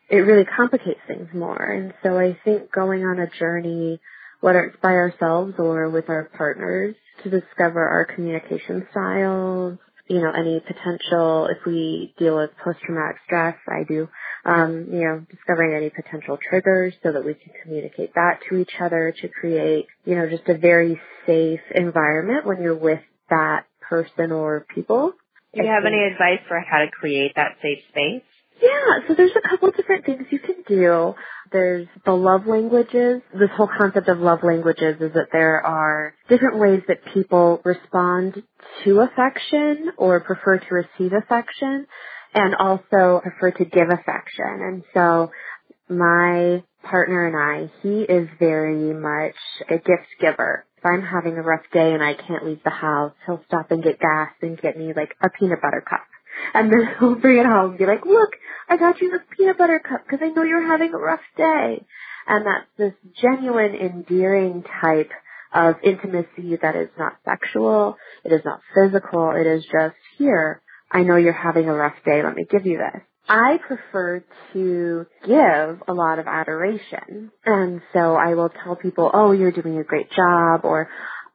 it 0.09 0.17
really 0.17 0.47
complicates 0.47 1.01
things 1.07 1.29
more. 1.35 1.63
And 1.63 1.93
so 2.03 2.19
I 2.19 2.39
think 2.43 2.73
going 2.73 3.05
on 3.05 3.19
a 3.21 3.29
journey, 3.39 4.01
whether 4.41 4.65
it's 4.65 4.81
by 4.83 4.93
ourselves 4.93 5.55
or 5.59 5.91
with 5.91 6.09
our 6.09 6.31
partners, 6.39 6.97
to 7.23 7.29
discover 7.29 7.87
our 7.87 8.07
communication 8.07 8.87
styles, 8.91 9.79
you 10.09 10.21
know, 10.21 10.33
any 10.33 10.59
potential, 10.61 11.47
if 11.47 11.59
we 11.67 12.15
deal 12.19 12.37
with 12.39 12.51
post-traumatic 12.65 13.19
stress, 13.27 13.57
I 13.69 13.85
do, 13.87 14.09
um, 14.45 14.87
you 14.91 15.01
know, 15.01 15.25
discovering 15.31 15.75
any 15.75 15.91
potential 15.91 16.39
triggers 16.49 16.95
so 17.03 17.13
that 17.13 17.25
we 17.25 17.35
can 17.35 17.53
communicate 17.63 18.15
that 18.15 18.41
to 18.49 18.57
each 18.57 18.73
other 18.81 19.15
to 19.21 19.29
create, 19.29 19.87
you 20.05 20.15
know, 20.17 20.29
just 20.29 20.49
a 20.49 20.57
very 20.57 21.01
safe 21.27 21.61
environment 21.75 22.47
when 22.47 22.63
you're 22.63 22.77
with 22.77 23.01
that 23.29 23.67
person 23.81 24.33
or 24.33 24.67
people. 24.75 25.13
Do 25.55 25.63
you 25.63 25.69
have 25.69 25.85
any 25.85 26.05
advice 26.05 26.47
for 26.49 26.61
how 26.61 26.79
to 26.79 26.91
create 26.91 27.33
that 27.37 27.57
safe 27.61 27.81
space? 27.91 28.23
Yeah, 28.63 29.09
so 29.09 29.15
there's 29.15 29.33
a 29.37 29.49
couple 29.49 29.71
different 29.71 30.05
things 30.05 30.25
you 30.31 30.39
can 30.39 30.63
do. 30.69 31.15
There's 31.51 31.89
the 32.05 32.13
love 32.13 32.47
languages. 32.47 33.23
This 33.33 33.49
whole 33.57 33.69
concept 33.69 34.09
of 34.09 34.19
love 34.19 34.41
languages 34.43 34.97
is 35.01 35.13
that 35.15 35.29
there 35.33 35.65
are 35.65 36.15
different 36.29 36.59
ways 36.59 36.83
that 36.87 36.99
people 37.13 37.61
respond 37.65 38.43
to 38.85 39.01
affection 39.01 39.93
or 39.97 40.21
prefer 40.21 40.59
to 40.59 40.67
receive 40.75 41.13
affection 41.13 41.87
and 42.35 42.55
also 42.55 43.21
prefer 43.23 43.51
to 43.53 43.65
give 43.65 43.89
affection. 43.89 44.61
And 44.61 44.83
so 44.95 45.31
my 45.89 46.63
partner 46.83 47.27
and 47.27 47.37
I, 47.37 47.73
he 47.83 48.03
is 48.03 48.29
very 48.39 48.95
much 48.95 49.37
a 49.69 49.77
gift 49.77 50.09
giver. 50.21 50.65
If 50.79 50.87
I'm 50.87 51.03
having 51.03 51.37
a 51.37 51.43
rough 51.43 51.65
day 51.73 51.93
and 51.93 52.03
I 52.03 52.15
can't 52.15 52.47
leave 52.47 52.63
the 52.65 52.71
house, 52.71 53.13
he'll 53.27 53.43
stop 53.47 53.71
and 53.71 53.83
get 53.83 53.99
gas 54.01 54.31
and 54.41 54.61
get 54.61 54.79
me 54.79 54.93
like 54.97 55.15
a 55.23 55.29
peanut 55.29 55.61
butter 55.61 55.85
cup. 55.89 56.07
And 56.55 56.73
then 56.73 56.89
he'll 56.99 57.17
bring 57.17 57.39
it 57.39 57.47
home 57.47 57.71
and 57.71 57.79
be 57.79 57.87
like, 57.87 58.07
look, 58.07 58.31
I 58.69 58.77
got 58.77 59.01
you 59.01 59.11
this 59.11 59.21
peanut 59.37 59.59
butter 59.59 59.81
cup 59.81 60.05
because 60.05 60.25
I 60.25 60.31
know 60.31 60.43
you're 60.43 60.67
having 60.67 60.95
a 60.95 60.99
rough 60.99 61.21
day. 61.37 61.85
And 62.27 62.47
that's 62.47 62.67
this 62.79 62.95
genuine, 63.21 63.75
endearing 63.75 64.65
type 64.81 65.11
of 65.53 65.77
intimacy 65.83 66.57
that 66.63 66.77
is 66.77 66.89
not 66.99 67.17
sexual, 67.25 67.97
it 68.25 68.33
is 68.33 68.43
not 68.45 68.61
physical, 68.75 69.33
it 69.33 69.47
is 69.47 69.65
just 69.65 69.97
here. 70.17 70.63
I 70.91 71.03
know 71.03 71.17
you're 71.17 71.33
having 71.33 71.69
a 71.69 71.75
rough 71.75 71.97
day, 72.05 72.23
let 72.23 72.35
me 72.35 72.47
give 72.51 72.67
you 72.67 72.79
this. 72.79 73.03
I 73.29 73.59
prefer 73.59 74.25
to 74.55 75.07
give 75.25 75.83
a 75.87 75.93
lot 75.93 76.19
of 76.19 76.27
adoration. 76.27 77.31
And 77.47 77.81
so 77.93 78.17
I 78.17 78.35
will 78.35 78.49
tell 78.49 78.75
people, 78.75 79.11
oh, 79.13 79.31
you're 79.31 79.53
doing 79.53 79.79
a 79.79 79.85
great 79.85 80.11
job, 80.11 80.65
or, 80.65 80.89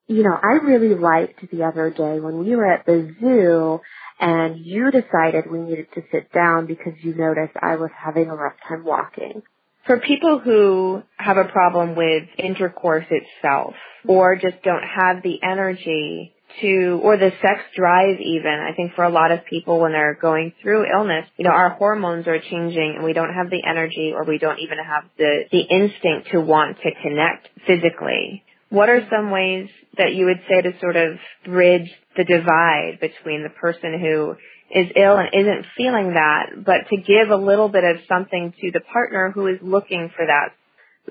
you 0.07 0.23
know, 0.23 0.35
I 0.35 0.65
really 0.65 0.93
liked 0.93 1.49
the 1.49 1.63
other 1.63 1.89
day 1.89 2.19
when 2.19 2.39
we 2.39 2.55
were 2.55 2.69
at 2.69 2.85
the 2.85 3.15
zoo 3.21 3.79
and 4.19 4.57
you 4.59 4.91
decided 4.91 5.49
we 5.49 5.59
needed 5.59 5.87
to 5.95 6.01
sit 6.11 6.31
down 6.33 6.67
because 6.67 6.93
you 7.01 7.15
noticed 7.15 7.53
I 7.61 7.77
was 7.77 7.91
having 7.97 8.29
a 8.29 8.35
rough 8.35 8.55
time 8.67 8.83
walking. 8.83 9.41
For 9.85 9.99
people 9.99 10.39
who 10.39 11.03
have 11.17 11.37
a 11.37 11.45
problem 11.45 11.95
with 11.95 12.23
intercourse 12.37 13.05
itself 13.09 13.75
or 14.07 14.35
just 14.35 14.63
don't 14.63 14.83
have 14.83 15.21
the 15.21 15.39
energy 15.43 16.34
to, 16.61 16.99
or 17.03 17.17
the 17.17 17.31
sex 17.41 17.61
drive 17.75 18.19
even, 18.19 18.51
I 18.51 18.75
think 18.75 18.93
for 18.95 19.03
a 19.03 19.09
lot 19.09 19.31
of 19.31 19.45
people 19.45 19.79
when 19.79 19.91
they're 19.91 20.17
going 20.19 20.53
through 20.61 20.85
illness, 20.91 21.25
you 21.37 21.45
know, 21.45 21.51
our 21.51 21.69
hormones 21.71 22.27
are 22.27 22.39
changing 22.39 22.93
and 22.95 23.03
we 23.03 23.13
don't 23.13 23.33
have 23.33 23.49
the 23.49 23.63
energy 23.67 24.13
or 24.15 24.23
we 24.23 24.37
don't 24.37 24.59
even 24.59 24.77
have 24.77 25.03
the, 25.17 25.43
the 25.51 25.61
instinct 25.61 26.31
to 26.31 26.41
want 26.41 26.77
to 26.77 26.89
connect 27.01 27.49
physically. 27.67 28.43
What 28.69 28.89
are 28.89 29.07
some 29.09 29.31
ways 29.31 29.69
that 29.97 30.13
you 30.13 30.25
would 30.25 30.41
say 30.49 30.61
to 30.61 30.79
sort 30.79 30.95
of 30.95 31.17
bridge 31.45 31.89
the 32.17 32.23
divide 32.23 32.99
between 32.99 33.43
the 33.43 33.49
person 33.49 33.99
who 33.99 34.35
is 34.71 34.87
ill 34.95 35.17
and 35.17 35.29
isn't 35.33 35.65
feeling 35.77 36.13
that, 36.15 36.65
but 36.65 36.89
to 36.89 36.97
give 36.97 37.29
a 37.29 37.37
little 37.37 37.69
bit 37.69 37.83
of 37.83 37.97
something 38.07 38.53
to 38.59 38.71
the 38.71 38.81
partner 38.81 39.31
who 39.33 39.47
is 39.47 39.59
looking 39.61 40.09
for 40.15 40.25
that? 40.25 40.53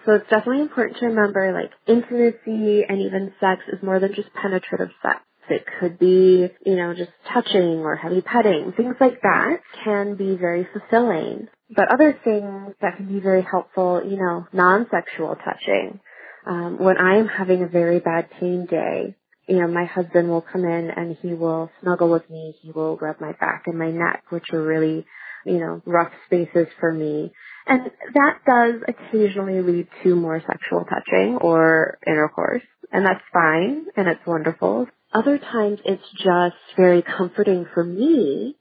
So 0.04 0.14
it's 0.14 0.28
definitely 0.28 0.62
important 0.62 0.98
to 0.98 1.06
remember 1.06 1.52
like 1.52 1.70
intimacy 1.86 2.84
and 2.88 3.00
even 3.00 3.32
sex 3.40 3.62
is 3.72 3.82
more 3.82 4.00
than 4.00 4.12
just 4.14 4.28
penetrative 4.34 4.90
sex. 5.00 5.20
It 5.48 5.64
could 5.80 5.98
be, 5.98 6.48
you 6.64 6.76
know, 6.76 6.94
just 6.94 7.10
touching 7.32 7.80
or 7.80 7.96
heavy 7.96 8.20
petting. 8.20 8.72
Things 8.76 8.96
like 9.00 9.20
that 9.22 9.60
can 9.84 10.16
be 10.16 10.36
very 10.36 10.66
fulfilling. 10.72 11.48
But 11.74 11.92
other 11.92 12.18
things 12.24 12.74
that 12.80 12.96
can 12.96 13.06
be 13.06 13.20
very 13.20 13.42
helpful, 13.42 14.02
you 14.04 14.16
know, 14.16 14.46
non-sexual 14.52 15.36
touching 15.36 16.00
um, 16.46 16.78
when 16.78 16.98
I 16.98 17.16
am 17.16 17.28
having 17.28 17.62
a 17.62 17.68
very 17.68 18.00
bad 18.00 18.30
pain 18.38 18.66
day, 18.66 19.14
you 19.48 19.60
know, 19.60 19.68
my 19.68 19.84
husband 19.84 20.28
will 20.28 20.42
come 20.42 20.64
in 20.64 20.90
and 20.90 21.16
he 21.20 21.34
will 21.34 21.70
snuggle 21.82 22.10
with 22.10 22.28
me. 22.30 22.54
He 22.62 22.70
will 22.70 22.96
rub 22.96 23.20
my 23.20 23.32
back 23.32 23.64
and 23.66 23.78
my 23.78 23.90
neck, 23.90 24.24
which 24.30 24.44
are 24.52 24.62
really, 24.62 25.06
you 25.44 25.58
know, 25.58 25.82
rough 25.84 26.12
spaces 26.26 26.66
for 26.80 26.92
me. 26.92 27.32
And 27.66 27.90
that 28.14 28.38
does 28.46 28.82
occasionally 28.88 29.62
lead 29.62 29.88
to 30.02 30.14
more 30.14 30.40
sexual 30.40 30.84
touching 30.84 31.38
or 31.40 31.98
intercourse. 32.06 32.62
And 32.92 33.06
that's 33.06 33.24
fine 33.32 33.86
and 33.96 34.08
it's 34.08 34.26
wonderful. 34.26 34.86
Other 35.14 35.38
times 35.38 35.78
it's 35.84 36.02
just 36.18 36.56
very 36.76 37.02
comforting 37.02 37.66
for 37.72 37.84
me 37.84 38.56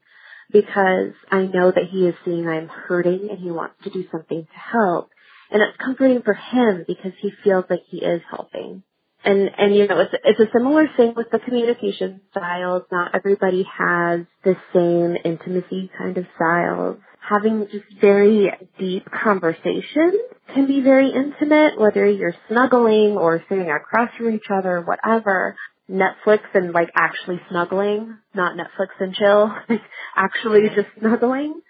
because 0.52 1.12
I 1.30 1.42
know 1.42 1.72
that 1.72 1.88
he 1.90 2.06
is 2.06 2.14
seeing 2.24 2.46
I'm 2.46 2.68
hurting 2.68 3.28
and 3.30 3.38
he 3.38 3.50
wants 3.50 3.74
to 3.84 3.90
do 3.90 4.04
something 4.12 4.44
to 4.44 4.58
help. 4.58 5.10
And 5.50 5.62
it's 5.62 5.76
comforting 5.84 6.22
for 6.22 6.34
him 6.34 6.84
because 6.86 7.12
he 7.20 7.32
feels 7.42 7.64
like 7.68 7.82
he 7.88 7.98
is 7.98 8.22
helping. 8.30 8.82
And, 9.24 9.50
and 9.58 9.74
you 9.74 9.88
know, 9.88 10.00
it's, 10.00 10.14
it's 10.24 10.40
a 10.40 10.52
similar 10.56 10.86
thing 10.96 11.14
with 11.16 11.28
the 11.32 11.38
communication 11.40 12.20
styles. 12.30 12.82
Not 12.92 13.14
everybody 13.14 13.66
has 13.78 14.20
the 14.44 14.54
same 14.74 15.16
intimacy 15.24 15.90
kind 15.98 16.16
of 16.18 16.26
styles. 16.36 16.98
Having 17.20 17.68
just 17.72 17.86
very 18.00 18.50
deep 18.78 19.06
conversations 19.10 20.20
can 20.52 20.66
be 20.66 20.82
very 20.82 21.10
intimate, 21.10 21.80
whether 21.80 22.06
you're 22.06 22.34
snuggling 22.48 23.16
or 23.16 23.42
sitting 23.48 23.70
across 23.70 24.10
from 24.16 24.34
each 24.34 24.50
other, 24.52 24.82
whatever. 24.82 25.56
Netflix 25.90 26.40
and 26.54 26.72
like 26.72 26.90
actually 26.94 27.40
snuggling, 27.50 28.16
not 28.34 28.56
Netflix 28.56 28.88
and 29.00 29.14
chill, 29.14 29.54
like 29.68 29.82
actually 30.16 30.68
just 30.74 30.88
snuggling 30.98 31.60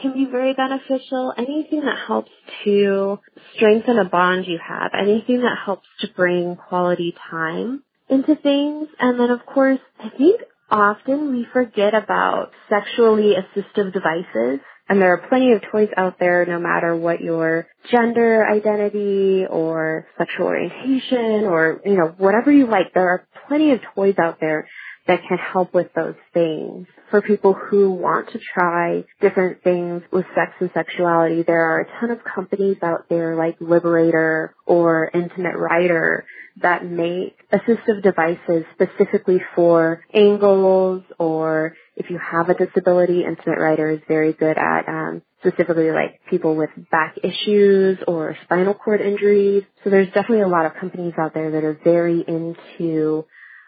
can 0.00 0.12
be 0.12 0.26
very 0.30 0.54
beneficial. 0.54 1.32
Anything 1.36 1.80
that 1.80 1.98
helps 2.06 2.30
to 2.64 3.18
strengthen 3.54 3.98
a 3.98 4.04
bond 4.04 4.46
you 4.46 4.58
have, 4.66 4.92
anything 4.98 5.40
that 5.42 5.58
helps 5.64 5.86
to 6.00 6.08
bring 6.14 6.56
quality 6.56 7.14
time 7.30 7.82
into 8.08 8.36
things. 8.36 8.88
And 8.98 9.18
then 9.18 9.30
of 9.30 9.44
course, 9.44 9.80
I 9.98 10.10
think 10.10 10.40
often 10.70 11.32
we 11.32 11.46
forget 11.52 11.94
about 11.94 12.50
sexually 12.68 13.34
assistive 13.34 13.92
devices. 13.92 14.60
And 14.88 15.02
there 15.02 15.12
are 15.12 15.28
plenty 15.28 15.52
of 15.52 15.62
toys 15.70 15.90
out 15.96 16.18
there 16.18 16.46
no 16.46 16.58
matter 16.58 16.96
what 16.96 17.20
your 17.20 17.66
gender 17.90 18.46
identity 18.46 19.44
or 19.48 20.06
sexual 20.16 20.46
orientation 20.46 21.44
or, 21.44 21.80
you 21.84 21.96
know, 21.96 22.14
whatever 22.16 22.50
you 22.50 22.66
like. 22.66 22.94
There 22.94 23.08
are 23.08 23.26
plenty 23.48 23.72
of 23.72 23.80
toys 23.94 24.14
out 24.18 24.40
there 24.40 24.66
that 25.06 25.20
can 25.26 25.38
help 25.38 25.74
with 25.74 25.88
those 25.94 26.14
things. 26.32 26.86
For 27.10 27.22
people 27.22 27.54
who 27.54 27.90
want 27.90 28.30
to 28.32 28.38
try 28.54 29.04
different 29.20 29.62
things 29.62 30.02
with 30.12 30.26
sex 30.34 30.52
and 30.60 30.70
sexuality, 30.74 31.42
there 31.42 31.62
are 31.62 31.80
a 31.80 32.00
ton 32.00 32.10
of 32.10 32.18
companies 32.22 32.76
out 32.82 33.06
there 33.08 33.34
like 33.34 33.56
Liberator 33.60 34.54
or 34.66 35.10
Intimate 35.12 35.56
Rider 35.56 36.26
that 36.60 36.84
make 36.84 37.36
assistive 37.50 38.02
devices 38.02 38.64
specifically 38.74 39.40
for 39.54 40.02
angles 40.12 41.02
or 41.18 41.74
if 41.98 42.10
you 42.10 42.18
have 42.18 42.48
a 42.48 42.54
disability, 42.54 43.24
Intimate 43.24 43.58
Rider 43.58 43.90
is 43.90 44.00
very 44.06 44.32
good 44.32 44.56
at 44.56 44.88
um, 44.88 45.22
specifically 45.40 45.90
like 45.90 46.20
people 46.30 46.56
with 46.56 46.70
back 46.92 47.16
issues 47.24 47.98
or 48.06 48.36
spinal 48.44 48.74
cord 48.74 49.00
injuries. 49.00 49.64
So 49.82 49.90
there's 49.90 50.06
definitely 50.08 50.42
a 50.42 50.48
lot 50.48 50.64
of 50.64 50.74
companies 50.76 51.14
out 51.18 51.34
there 51.34 51.50
that 51.50 51.64
are 51.64 51.78
very 51.82 52.24
into 52.26 53.24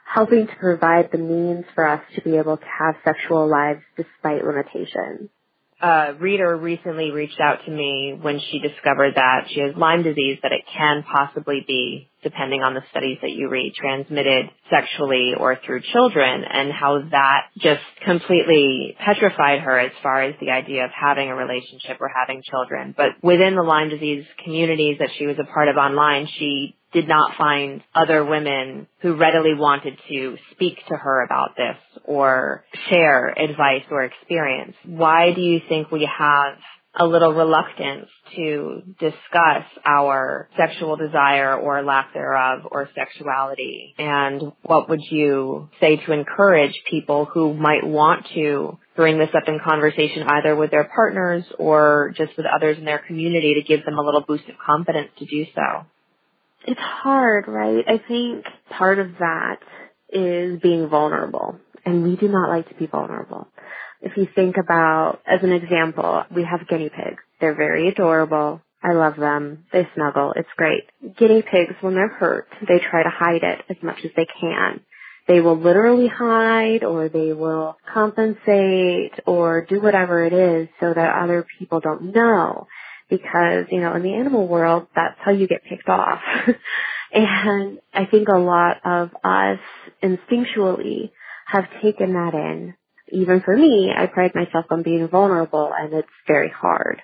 helping 0.07 0.47
to 0.47 0.57
provide 0.61 1.11
the 1.11 1.19
means 1.19 1.65
for 1.75 1.87
us 1.87 2.03
to 2.15 2.23
be 2.23 2.37
able 2.37 2.57
to 2.57 2.65
have 2.79 2.95
sexual 3.05 3.49
lives 3.51 3.83
despite 3.97 4.45
limitations. 4.45 5.29
Uh, 5.83 6.09
a 6.09 6.15
reader 6.15 6.57
recently 6.57 7.11
reached 7.11 7.41
out 7.41 7.65
to 7.65 7.71
me 7.71 8.17
when 8.21 8.39
she 8.51 8.59
discovered 8.59 9.15
that 9.15 9.47
she 9.49 9.61
has 9.61 9.75
Lyme 9.77 10.03
disease, 10.03 10.39
that 10.43 10.53
it 10.53 10.63
can 10.77 11.03
possibly 11.03 11.65
be, 11.67 12.11
depending 12.23 12.63
on 12.63 12.75
the 12.75 12.83
studies 12.91 13.17
that 13.23 13.31
you 13.31 13.49
read, 13.49 13.73
transmitted 13.75 14.51
sexually 14.71 15.33
or 15.39 15.59
through 15.65 15.81
children, 15.93 16.45
and 16.45 16.71
how 16.71 17.01
that 17.11 17.47
just 17.59 17.81
completely 18.05 18.95
petrified 18.99 19.61
her 19.61 19.79
as 19.79 19.93
far 20.03 20.23
as 20.23 20.35
the 20.41 20.51
idea 20.51 20.85
of 20.85 20.91
having 20.91 21.31
a 21.31 21.35
relationship 21.35 21.97
or 21.99 22.11
having 22.15 22.43
children. 22.43 22.95
But 22.95 23.13
within 23.23 23.55
the 23.55 23.63
Lyme 23.63 23.89
disease 23.89 24.27
communities 24.45 24.99
that 24.99 25.11
she 25.17 25.27
was 25.27 25.37
a 25.41 25.51
part 25.51 25.69
of 25.69 25.77
online, 25.77 26.29
she 26.39 26.77
did 26.93 27.07
not 27.07 27.37
find 27.37 27.83
other 27.95 28.25
women 28.25 28.87
who 29.01 29.15
readily 29.15 29.55
wanted 29.55 29.99
to 30.09 30.37
speak 30.53 30.77
to 30.89 30.97
her 30.97 31.23
about 31.23 31.57
this 31.57 31.77
or 32.05 32.65
share 32.89 33.29
advice 33.29 33.85
or 33.91 34.05
experience. 34.05 34.75
Why 34.85 35.33
do 35.33 35.41
you 35.41 35.61
think 35.69 35.91
we 35.91 36.09
have 36.19 36.57
a 36.99 37.07
little 37.07 37.33
reluctance 37.33 38.09
to 38.35 38.83
discuss 38.99 39.65
our 39.85 40.49
sexual 40.57 40.97
desire 40.97 41.57
or 41.57 41.83
lack 41.83 42.13
thereof 42.13 42.63
or 42.71 42.89
sexuality? 42.95 43.95
And 43.99 44.53
what 44.63 44.89
would 44.89 45.03
you 45.09 45.69
say 45.81 45.97
to 46.05 46.13
encourage 46.13 46.75
people 46.91 47.27
who 47.27 47.55
might 47.55 47.87
want 47.87 48.27
to 48.35 48.79
bring 48.97 49.19
this 49.19 49.31
up 49.35 49.49
in 49.49 49.61
conversation 49.61 50.25
either 50.27 50.57
with 50.57 50.73
their 50.73 50.91
partners 50.93 51.45
or 51.59 52.13
just 52.17 52.37
with 52.37 52.47
others 52.47 52.77
in 52.79 52.85
their 52.85 52.99
community 52.99 53.55
to 53.55 53.63
give 53.63 53.85
them 53.85 53.99
a 53.99 54.03
little 54.03 54.23
boost 54.23 54.49
of 54.49 54.57
confidence 54.65 55.11
to 55.19 55.27
do 55.27 55.47
so? 55.55 55.87
It's 56.67 56.81
hard, 56.81 57.47
right? 57.49 57.85
I 57.87 58.01
think 58.07 58.45
part 58.71 58.99
of 58.99 59.13
that 59.19 59.59
is 60.13 60.61
being 60.61 60.89
vulnerable. 60.89 61.59
And 61.85 62.03
we 62.03 62.17
do 62.17 62.29
not 62.29 62.49
like 62.49 62.69
to 62.69 62.75
be 62.75 62.87
vulnerable. 62.87 63.49
If 64.03 64.17
you 64.17 64.27
think 64.35 64.57
about, 64.57 65.21
as 65.27 65.41
an 65.43 65.53
example, 65.53 66.25
we 66.35 66.45
have 66.45 66.69
guinea 66.69 66.91
pigs. 66.91 67.23
They're 67.41 67.55
very 67.55 67.89
adorable. 67.89 68.61
I 68.83 68.93
love 68.93 69.17
them. 69.17 69.67
They 69.73 69.87
snuggle. 69.95 70.33
It's 70.37 70.49
great. 70.57 70.85
Guinea 71.17 71.43
pigs, 71.43 71.75
when 71.81 71.95
they're 71.95 72.09
hurt, 72.09 72.49
they 72.67 72.79
try 72.79 73.03
to 73.03 73.11
hide 73.11 73.43
it 73.43 73.63
as 73.69 73.77
much 73.83 73.99
as 74.05 74.11
they 74.17 74.27
can. 74.41 74.81
They 75.29 75.41
will 75.41 75.59
literally 75.59 76.09
hide 76.09 76.83
or 76.83 77.09
they 77.09 77.33
will 77.33 77.77
compensate 77.93 79.13
or 79.27 79.67
do 79.69 79.81
whatever 79.81 80.25
it 80.25 80.33
is 80.33 80.69
so 80.81 80.93
that 80.93 81.23
other 81.23 81.47
people 81.59 81.81
don't 81.81 82.15
know 82.15 82.67
because, 83.11 83.67
you 83.71 83.81
know, 83.81 83.95
in 83.95 84.03
the 84.03 84.15
animal 84.15 84.47
world, 84.47 84.87
that's 84.95 85.19
how 85.19 85.33
you 85.33 85.47
get 85.47 85.65
picked 85.65 85.89
off. 85.89 86.21
and 87.13 87.79
I 87.93 88.07
think 88.07 88.29
a 88.29 88.39
lot 88.39 88.79
of 88.85 89.11
us 89.25 89.59
instinctually 90.03 91.11
have 91.47 91.65
taken 91.83 92.15
that 92.15 92.35
in. 92.35 92.75
Even 93.13 93.41
for 93.41 93.57
me, 93.57 93.91
I 93.97 94.07
pride 94.07 94.33
myself 94.35 94.67
on 94.71 94.83
being 94.83 95.09
vulnerable 95.09 95.73
and 95.77 95.93
it's 95.93 96.09
very 96.27 96.51
hard. 96.51 97.03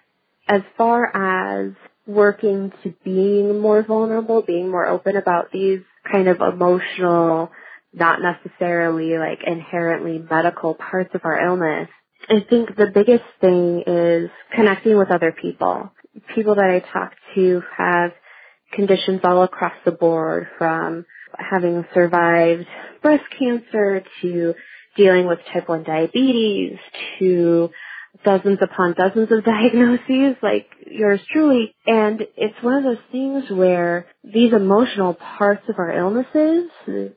As 0.48 0.62
far 0.78 1.04
as 1.14 1.72
working 2.06 2.72
to 2.84 2.94
being 3.04 3.60
more 3.60 3.82
vulnerable, 3.82 4.42
being 4.42 4.70
more 4.70 4.86
open 4.86 5.16
about 5.16 5.50
these 5.52 5.80
kind 6.10 6.28
of 6.28 6.40
emotional, 6.40 7.50
not 7.92 8.20
necessarily 8.22 9.18
like 9.18 9.40
inherently 9.44 10.24
medical 10.30 10.74
parts 10.74 11.10
of 11.14 11.22
our 11.24 11.44
illness, 11.44 11.88
I 12.28 12.44
think 12.48 12.76
the 12.76 12.90
biggest 12.92 13.24
thing 13.40 13.82
is 13.86 14.30
connecting 14.54 14.96
with 14.96 15.10
other 15.10 15.32
people 15.32 15.92
people 16.34 16.56
that 16.56 16.70
I 16.70 16.80
talk 16.92 17.12
to 17.34 17.62
have 17.76 18.12
conditions 18.72 19.20
all 19.24 19.42
across 19.42 19.74
the 19.84 19.92
board 19.92 20.48
from 20.58 21.04
having 21.38 21.84
survived 21.94 22.66
breast 23.02 23.24
cancer 23.38 24.02
to 24.22 24.54
dealing 24.96 25.26
with 25.26 25.38
type 25.52 25.68
1 25.68 25.84
diabetes 25.84 26.78
to 27.18 27.70
dozens 28.24 28.58
upon 28.62 28.94
dozens 28.94 29.30
of 29.30 29.44
diagnoses 29.44 30.36
like 30.42 30.66
yours 30.86 31.20
truly. 31.32 31.74
And 31.86 32.22
it's 32.36 32.62
one 32.62 32.74
of 32.74 32.84
those 32.84 33.04
things 33.12 33.44
where 33.50 34.06
these 34.24 34.52
emotional 34.52 35.14
parts 35.14 35.62
of 35.68 35.76
our 35.78 35.92
illnesses, 35.92 36.70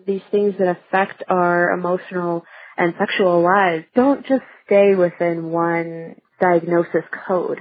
these 0.06 0.22
things 0.32 0.56
that 0.60 0.78
affect 0.78 1.24
our 1.30 1.72
emotional 1.72 2.44
and 2.78 2.94
sexual 2.98 3.42
lives 3.42 3.86
don't 3.96 4.26
just 4.26 4.44
stay 4.66 4.96
within 4.96 5.52
one 5.52 6.16
diagnosis 6.40 7.04
code. 7.28 7.60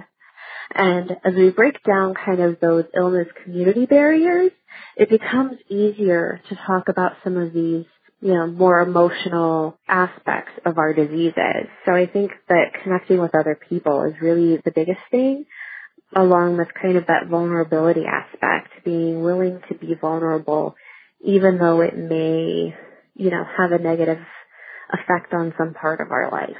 And 0.75 1.13
as 1.25 1.35
we 1.37 1.51
break 1.51 1.83
down 1.83 2.15
kind 2.15 2.41
of 2.41 2.61
those 2.61 2.85
illness 2.95 3.29
community 3.45 3.87
barriers, 3.87 4.53
it 4.97 5.09
becomes 5.09 5.59
easier 5.69 6.41
to 6.49 6.57
talk 6.67 6.89
about 6.89 7.13
some 7.25 7.37
of 7.37 7.53
these, 7.53 7.87
you 8.21 8.35
know, 8.35 8.47
more 8.47 8.81
emotional 8.81 9.79
aspects 9.89 10.53
of 10.67 10.79
our 10.79 10.93
diseases. 10.93 11.69
So 11.87 11.93
I 11.93 12.07
think 12.07 12.33
that 12.49 12.73
connecting 12.83 13.21
with 13.21 13.35
other 13.35 13.59
people 13.69 14.05
is 14.05 14.15
really 14.21 14.57
the 14.65 14.73
biggest 14.73 15.01
thing, 15.11 15.47
along 16.15 16.59
with 16.59 16.69
kind 16.81 16.97
of 16.97 17.07
that 17.07 17.29
vulnerability 17.29 18.05
aspect, 18.07 18.85
being 18.85 19.23
willing 19.23 19.61
to 19.69 19.75
be 19.75 19.95
vulnerable, 19.95 20.75
even 21.25 21.59
though 21.59 21.81
it 21.81 21.97
may, 21.97 22.75
you 23.15 23.31
know, 23.31 23.45
have 23.57 23.73
a 23.73 23.79
negative 23.79 24.19
effect 24.93 25.33
on 25.33 25.55
some 25.59 25.75
part 25.75 26.01
of 26.01 26.11
our 26.11 26.31
life. 26.31 26.57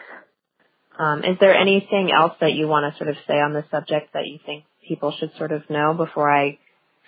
Um, 0.99 1.21
is 1.21 1.37
there 1.41 1.55
anything 1.55 2.11
else 2.15 2.33
that 2.41 2.53
you 2.53 2.67
want 2.67 2.93
to 2.93 2.99
sort 2.99 3.11
of 3.11 3.17
say 3.27 3.35
on 3.35 3.53
the 3.53 3.65
subject 3.71 4.13
that 4.15 4.27
you 4.27 4.39
think 4.45 4.65
people 4.87 5.15
should 5.19 5.31
sort 5.39 5.53
of 5.53 5.69
know 5.71 5.95
before 5.95 6.31
I 6.31 6.59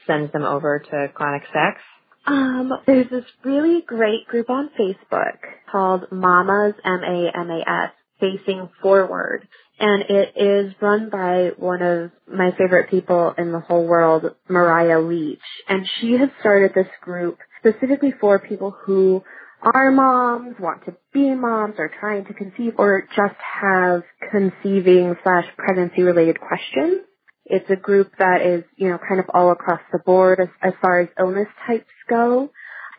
send 0.07 0.31
them 0.33 0.45
over 0.45 0.79
to 0.91 1.09
Chronic 1.13 1.43
Sex? 1.53 1.81
Um, 2.27 2.73
there's 2.87 3.11
this 3.11 3.25
really 3.45 3.83
great 3.85 4.27
group 4.27 4.51
on 4.51 4.71
Facebook 4.79 5.39
called 5.71 6.05
Mamas, 6.13 6.75
M-A-M-A-S, 6.85 7.91
Facing 8.21 8.69
Forward. 8.83 9.49
And 9.79 10.03
it 10.11 10.35
is 10.37 10.75
run 10.81 11.09
by 11.09 11.53
one 11.57 11.81
of 11.81 12.11
my 12.31 12.51
favorite 12.57 12.91
people 12.91 13.35
in 13.39 13.51
the 13.51 13.61
whole 13.61 13.87
world, 13.87 14.35
Mariah 14.47 15.01
Leach. 15.01 15.41
And 15.69 15.89
she 15.99 16.13
has 16.19 16.29
started 16.41 16.73
this 16.75 16.91
group 17.01 17.39
specifically 17.61 18.13
for 18.21 18.39
people 18.39 18.77
who 18.85 19.25
are 19.63 19.91
moms, 19.91 20.57
want 20.59 20.85
to 20.87 20.97
be 21.13 21.35
moms, 21.35 21.75
or 21.79 21.91
trying 22.01 22.25
to 22.27 22.35
conceive, 22.35 22.75
or 22.79 23.07
just 23.15 23.37
have 23.61 24.03
conceiving 24.31 25.15
slash 25.23 25.45
pregnancy 25.57 26.03
related 26.03 26.39
questions. 26.41 27.03
It's 27.45 27.69
a 27.69 27.77
group 27.77 28.13
that 28.19 28.43
is, 28.43 28.65
you 28.77 28.89
know, 28.89 28.99
kind 28.99 29.21
of 29.21 29.27
all 29.35 29.51
across 29.51 29.81
the 29.93 29.99
board 29.99 30.41
as, 30.41 30.49
as 30.63 30.73
far 30.81 31.01
as 31.01 31.09
illness 31.19 31.49
types 31.67 31.91
go. 32.09 32.51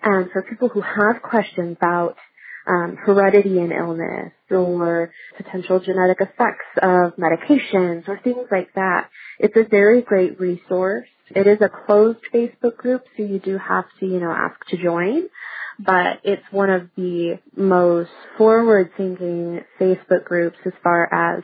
And 0.04 0.30
for 0.32 0.42
people 0.42 0.68
who 0.70 0.82
have 0.82 1.22
questions 1.22 1.78
about 1.78 2.18
um, 2.68 2.98
heredity 2.98 3.60
and 3.60 3.72
illness 3.72 4.34
or 4.50 5.12
potential 5.38 5.80
genetic 5.80 6.18
effects 6.20 6.66
of 6.82 7.16
medications 7.16 8.08
or 8.08 8.20
things 8.24 8.48
like 8.52 8.74
that, 8.76 9.10
it's 9.40 9.56
a 9.56 9.64
very 9.64 10.02
great 10.02 10.40
resource. 10.40 11.08
It 11.30 11.48
is 11.48 11.60
a 11.62 11.70
closed 11.86 12.20
Facebook 12.34 12.76
group, 12.76 13.06
so 13.16 13.24
you 13.24 13.40
do 13.40 13.58
have 13.58 13.86
to, 14.00 14.06
you 14.06 14.20
know, 14.20 14.32
ask 14.32 14.60
to 14.70 14.78
join 14.78 15.30
but 15.86 16.20
it's 16.24 16.44
one 16.52 16.70
of 16.70 16.90
the 16.96 17.40
most 17.56 18.12
forward-thinking 18.38 19.62
Facebook 19.80 20.26
groups 20.26 20.58
as 20.66 20.74
far 20.84 21.12
as 21.12 21.44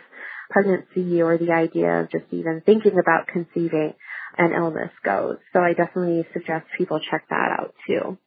pregnancy 0.50 1.22
or 1.22 1.38
the 1.38 1.52
idea 1.52 2.02
of 2.02 2.12
just 2.12 2.26
even 2.32 2.62
thinking 2.66 2.98
about 3.00 3.28
conceiving 3.28 3.94
an 4.38 4.54
illness 4.54 4.92
goes. 5.04 5.38
So 5.54 5.60
I 5.60 5.74
definitely 5.74 6.26
suggest 6.34 6.66
people 6.78 7.00
check 7.00 7.26
that 7.30 7.58
out 7.60 7.74
too. 7.88 8.18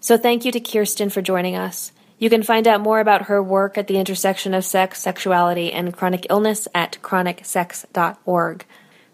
So 0.00 0.16
thank 0.16 0.44
you 0.44 0.52
to 0.52 0.60
Kirsten 0.60 1.10
for 1.10 1.20
joining 1.20 1.56
us. 1.56 1.92
You 2.18 2.30
can 2.30 2.42
find 2.42 2.66
out 2.66 2.80
more 2.80 3.00
about 3.00 3.26
her 3.26 3.42
work 3.42 3.78
at 3.78 3.86
the 3.86 3.98
intersection 3.98 4.54
of 4.54 4.64
sex, 4.64 5.00
sexuality, 5.00 5.72
and 5.72 5.94
chronic 5.94 6.26
illness 6.28 6.68
at 6.74 6.98
chronicsex.org. 7.02 8.64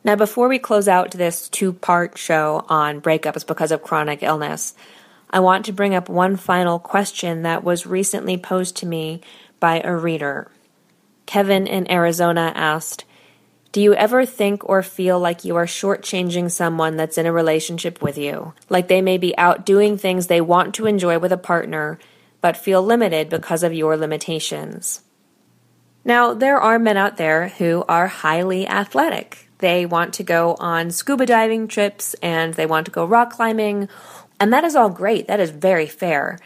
Now, 0.05 0.15
before 0.15 0.49
we 0.49 0.61
close 0.61 0.87
out 0.87 1.11
this 1.11 1.49
two 1.49 1.73
part 1.73 2.17
show 2.17 2.65
on 2.69 3.01
breakups 3.01 3.45
because 3.45 3.73
of 3.73 3.83
chronic 3.83 4.23
illness, 4.23 4.75
I 5.31 5.41
want 5.41 5.65
to 5.67 5.73
bring 5.73 5.95
up 5.95 6.09
one 6.09 6.37
final 6.37 6.79
question 6.79 7.43
that 7.43 7.65
was 7.65 7.87
recently 7.87 8.37
posed 8.37 8.77
to 8.79 8.87
me 8.87 9.21
by 9.61 9.81
a 9.83 9.95
reader. 9.95 10.51
Kevin 11.27 11.67
in 11.67 11.91
Arizona 11.91 12.53
asked, 12.55 13.05
do 13.73 13.83
you 13.83 13.95
ever 13.95 14.25
think 14.25 14.67
or 14.67 14.83
feel 14.83 15.19
like 15.19 15.45
you 15.45 15.57
are 15.57 15.67
shortchanging 15.67 16.51
someone 16.51 16.97
that's 16.97 17.19
in 17.19 17.27
a 17.27 17.33
relationship 17.33 18.01
with 18.01 18.17
you? 18.17 18.55
Like 18.71 18.89
they 18.89 19.03
may 19.03 19.19
be 19.19 19.37
out 19.37 19.67
doing 19.67 19.99
things 19.99 20.29
they 20.29 20.41
want 20.41 20.75
to 20.77 20.87
enjoy 20.87 21.19
with 21.19 21.33
a 21.33 21.37
partner, 21.37 21.99
but 22.41 22.57
feel 22.57 22.83
limited 22.83 23.29
because 23.29 23.63
of 23.63 23.75
your 23.75 23.97
limitations? 23.97 25.03
Now, 26.07 26.33
there 26.33 26.59
are 26.59 26.79
men 26.79 26.97
out 26.97 27.17
there 27.17 27.49
who 27.49 27.85
are 27.89 28.07
highly 28.07 28.67
athletic. 28.67 29.51
They 29.59 29.85
want 29.85 30.15
to 30.15 30.23
go 30.23 30.57
on 30.61 30.91
scuba 30.91 31.27
diving 31.27 31.69
trips 31.69 32.15
and 32.23 32.55
they 32.55 32.65
want 32.65 32.87
to 32.87 32.93
go 32.93 33.05
rock 33.05 33.31
climbing 33.33 33.89
and 34.39 34.53
that 34.53 34.65
is 34.65 34.77
all 34.77 34.91
great. 34.91 35.27
That 35.27 35.41
is 35.41 35.51
very 35.51 35.87
fair. 35.87 36.39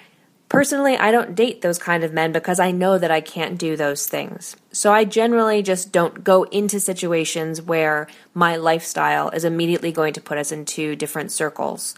Personally, 0.48 0.96
I 0.96 1.12
don't 1.12 1.36
date 1.36 1.62
those 1.62 1.78
kind 1.78 2.02
of 2.02 2.12
men 2.12 2.32
because 2.32 2.58
I 2.58 2.72
know 2.72 2.98
that 2.98 3.10
I 3.12 3.20
can't 3.20 3.56
do 3.56 3.76
those 3.76 4.08
things. 4.08 4.56
So 4.72 4.92
I 4.92 5.04
generally 5.04 5.62
just 5.62 5.92
don't 5.92 6.24
go 6.24 6.42
into 6.44 6.80
situations 6.80 7.62
where 7.62 8.08
my 8.34 8.56
lifestyle 8.56 9.30
is 9.30 9.44
immediately 9.44 9.92
going 9.92 10.12
to 10.14 10.20
put 10.20 10.38
us 10.38 10.50
into 10.50 10.96
different 10.96 11.30
circles. 11.30 11.94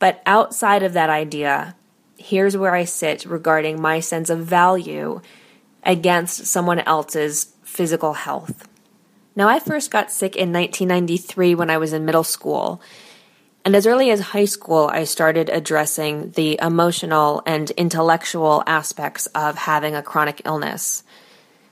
But 0.00 0.22
outside 0.26 0.82
of 0.82 0.92
that 0.94 1.08
idea, 1.08 1.76
here's 2.16 2.56
where 2.56 2.74
I 2.74 2.84
sit 2.84 3.24
regarding 3.24 3.80
my 3.80 4.00
sense 4.00 4.28
of 4.28 4.40
value 4.40 5.20
against 5.84 6.46
someone 6.46 6.80
else's 6.80 7.54
physical 7.62 8.14
health. 8.14 8.66
Now, 9.36 9.48
I 9.48 9.60
first 9.60 9.92
got 9.92 10.10
sick 10.10 10.34
in 10.34 10.52
1993 10.52 11.54
when 11.54 11.70
I 11.70 11.78
was 11.78 11.92
in 11.92 12.04
middle 12.04 12.24
school. 12.24 12.82
And 13.68 13.76
as 13.76 13.86
early 13.86 14.10
as 14.10 14.20
high 14.20 14.46
school, 14.46 14.88
I 14.90 15.04
started 15.04 15.50
addressing 15.50 16.30
the 16.30 16.58
emotional 16.58 17.42
and 17.44 17.70
intellectual 17.72 18.62
aspects 18.66 19.26
of 19.34 19.58
having 19.58 19.94
a 19.94 20.02
chronic 20.02 20.40
illness. 20.46 21.04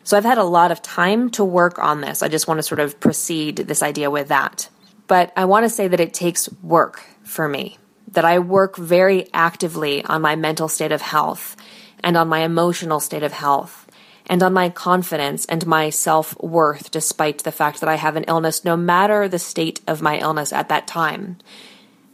So 0.05 0.19
I've 0.19 0.23
had 0.23 0.37
a 0.37 0.45
lot 0.45 0.71
of 0.71 0.83
time 0.83 1.31
to 1.31 1.43
work 1.43 1.79
on 1.79 2.03
this. 2.03 2.23
I 2.23 2.29
just 2.29 2.47
want 2.47 2.59
to 2.59 2.63
sort 2.63 2.81
of 2.81 3.01
proceed 3.01 3.57
this 3.57 3.83
idea 3.83 4.11
with 4.11 4.29
that. 4.29 4.69
But 5.07 5.33
I 5.39 5.47
want 5.47 5.65
to 5.65 5.71
say 5.71 5.89
that 5.89 5.99
it 5.99 6.13
takes 6.13 6.53
work 6.63 7.03
for 7.23 7.49
me, 7.49 7.79
that 8.13 8.27
I 8.27 8.41
work 8.41 8.77
very 8.77 9.33
actively 9.33 10.05
on 10.05 10.21
my 10.21 10.37
mental 10.37 10.69
state 10.69 10.93
of 10.93 11.01
health 11.01 11.57
and 12.05 12.15
on 12.15 12.29
my 12.29 12.41
emotional 12.41 13.01
state 13.01 13.23
of 13.23 13.33
health 13.33 13.91
and 14.27 14.43
on 14.43 14.53
my 14.53 14.69
confidence 14.69 15.47
and 15.47 15.67
my 15.67 15.89
self 15.89 16.39
worth, 16.43 16.91
despite 16.91 17.39
the 17.39 17.53
fact 17.53 17.81
that 17.81 17.89
I 17.89 17.95
have 17.95 18.17
an 18.17 18.25
illness, 18.25 18.67
no 18.67 18.77
matter 18.77 19.29
the 19.29 19.39
state 19.39 19.81
of 19.87 20.03
my 20.03 20.19
illness 20.19 20.53
at 20.53 20.69
that 20.69 20.87
time. 20.87 21.39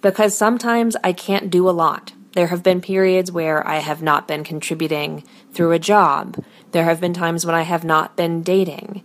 Because 0.03 0.37
sometimes 0.37 0.97
I 1.03 1.12
can't 1.15 1.51
do 1.51 1.69
a 1.69 1.73
lot. 1.73 2.12
There 2.33 2.49
have 2.49 2.62
been 2.62 2.81
periods 2.81 3.33
where 3.33 3.67
I 3.67 3.79
have 3.79 4.03
not 4.03 4.29
been 4.29 4.45
contributing 4.45 5.25
through 5.53 5.73
a 5.73 5.79
job. 5.79 6.45
There 6.73 6.85
have 6.85 7.01
been 7.01 7.15
times 7.15 7.47
when 7.47 7.55
I 7.55 7.62
have 7.62 7.85
not 7.85 8.17
been 8.17 8.43
dating. 8.43 9.03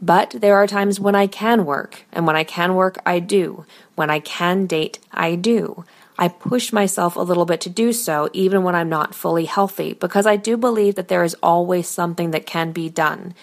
But 0.00 0.30
there 0.30 0.56
are 0.56 0.66
times 0.66 0.98
when 0.98 1.14
I 1.14 1.28
can 1.28 1.64
work, 1.64 2.04
and 2.12 2.26
when 2.26 2.34
I 2.34 2.42
can 2.42 2.74
work, 2.74 2.98
I 3.06 3.20
do. 3.20 3.66
When 3.94 4.10
I 4.10 4.18
can 4.18 4.66
date, 4.66 4.98
I 5.12 5.36
do. 5.36 5.84
I 6.18 6.28
push 6.28 6.72
myself 6.72 7.14
a 7.14 7.20
little 7.20 7.44
bit 7.44 7.60
to 7.62 7.70
do 7.70 7.92
so, 7.92 8.28
even 8.32 8.62
when 8.62 8.74
I'm 8.74 8.88
not 8.88 9.14
fully 9.14 9.44
healthy, 9.44 9.92
because 9.92 10.26
I 10.26 10.36
do 10.36 10.56
believe 10.56 10.96
that 10.96 11.08
there 11.08 11.24
is 11.24 11.36
always 11.42 11.88
something 11.88 12.32
that 12.32 12.46
can 12.46 12.72
be 12.72 12.88
done. 12.88 13.34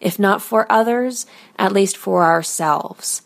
If 0.00 0.18
not 0.18 0.42
for 0.42 0.70
others, 0.70 1.26
at 1.58 1.72
least 1.72 1.96
for 1.96 2.24
ourselves. 2.24 3.22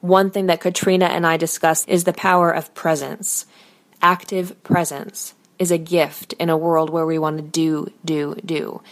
One 0.00 0.30
thing 0.30 0.46
that 0.46 0.60
Katrina 0.60 1.06
and 1.06 1.26
I 1.26 1.36
discussed 1.36 1.88
is 1.88 2.04
the 2.04 2.12
power 2.12 2.50
of 2.50 2.74
presence 2.74 3.46
active 4.02 4.62
presence 4.62 5.34
is 5.58 5.70
a 5.70 5.78
gift 5.78 6.32
in 6.34 6.48
a 6.48 6.56
world 6.56 6.90
where 6.90 7.06
we 7.06 7.18
want 7.18 7.36
to 7.36 7.42
do, 7.42 7.92
do, 8.04 8.34
do. 8.44 8.82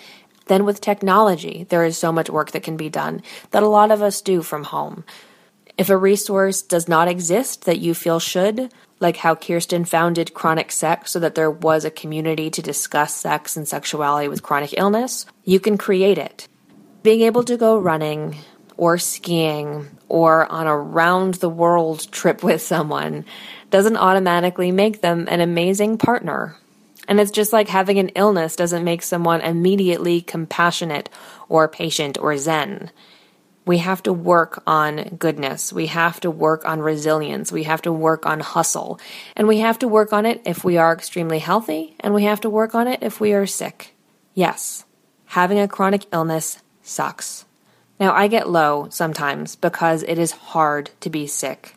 Then 0.47 0.65
with 0.65 0.81
technology, 0.81 1.67
there 1.69 1.85
is 1.85 1.97
so 1.97 2.13
much 2.13 2.31
work 2.31 2.53
that 2.53 2.63
can 2.63 2.77
be 2.77 2.89
done 2.89 3.23
that 3.51 3.63
a 3.63 3.69
lot 3.69 3.91
of 3.91 4.03
us 4.03 4.21
do 4.21 4.43
from 4.43 4.65
home. 4.65 5.05
If 5.77 5.91
a 5.91 5.97
resource 5.97 6.63
does 6.63 6.89
not 6.89 7.09
exist 7.09 7.65
that 7.65 7.79
you 7.79 7.95
feel 7.95 8.19
should, 8.19 8.73
like 9.01 9.19
how 9.19 9.35
Kirsten 9.35 9.85
founded 9.85 10.35
Chronic 10.35 10.73
Sex 10.73 11.13
so 11.13 11.21
that 11.21 11.35
there 11.35 11.51
was 11.51 11.85
a 11.85 11.91
community 11.91 12.51
to 12.51 12.63
discuss 12.63 13.15
sex 13.15 13.57
and 13.57 13.69
sexuality 13.69 14.29
with 14.29 14.43
chronic 14.43 14.75
illness, 14.77 15.25
you 15.45 15.61
can 15.61 15.79
create 15.79 16.19
it. 16.19 16.49
Being 17.03 17.21
able 17.21 17.45
to 17.45 17.57
go 17.57 17.79
running 17.79 18.37
or 18.79 18.97
skiing 18.97 19.87
or 20.09 20.51
on 20.51 20.67
a 20.67 20.77
round 20.79 21.35
the 21.35 21.49
world 21.51 22.11
trip 22.11 22.43
with 22.43 22.63
someone 22.63 23.27
doesn't 23.71 23.99
automatically 23.99 24.73
make 24.73 25.03
them 25.03 25.27
an 25.29 25.43
amazing 25.43 25.99
partner. 25.99 26.57
And 27.07 27.21
it's 27.21 27.31
just 27.31 27.53
like 27.53 27.69
having 27.69 27.99
an 27.99 28.11
illness 28.11 28.57
doesn't 28.57 28.85
make 28.85 29.03
someone 29.03 29.41
immediately 29.41 30.21
compassionate 30.21 31.11
or 31.49 31.69
patient 31.69 32.19
or 32.19 32.37
zen. 32.39 32.91
We 33.67 33.79
have 33.79 34.03
to 34.05 34.13
work 34.13 34.63
on 34.67 35.17
goodness. 35.19 35.73
We 35.73 35.89
have 35.89 36.21
to 36.21 36.31
work 36.31 36.65
on 36.65 36.81
resilience. 36.81 37.53
We 37.53 37.65
have 37.65 37.83
to 37.83 37.93
work 37.93 38.25
on 38.25 38.41
hustle. 38.41 39.01
And 39.37 39.47
we 39.49 39.59
have 39.59 39.79
to 39.81 39.89
work 39.89 40.13
on 40.13 40.25
it 40.25 40.41
if 40.47 40.65
we 40.65 40.79
are 40.79 40.93
extremely 40.93 41.39
healthy, 41.39 41.95
and 42.01 42.15
we 42.15 42.25
have 42.25 42.41
to 42.43 42.51
work 42.51 42.75
on 42.75 42.89
it 42.89 43.03
if 43.03 43.21
we 43.21 43.35
are 43.35 43.47
sick. 43.47 43.95
Yes, 44.33 44.85
having 45.27 45.59
a 45.59 45.69
chronic 45.69 46.07
illness 46.13 46.63
sucks. 46.83 47.45
Now, 48.01 48.15
I 48.15 48.29
get 48.29 48.49
low 48.49 48.89
sometimes 48.91 49.57
because 49.57 50.03
it 50.05 50.19
is 50.19 50.31
hard 50.31 50.91
to 51.01 51.11
be 51.11 51.27
sick. 51.27 51.75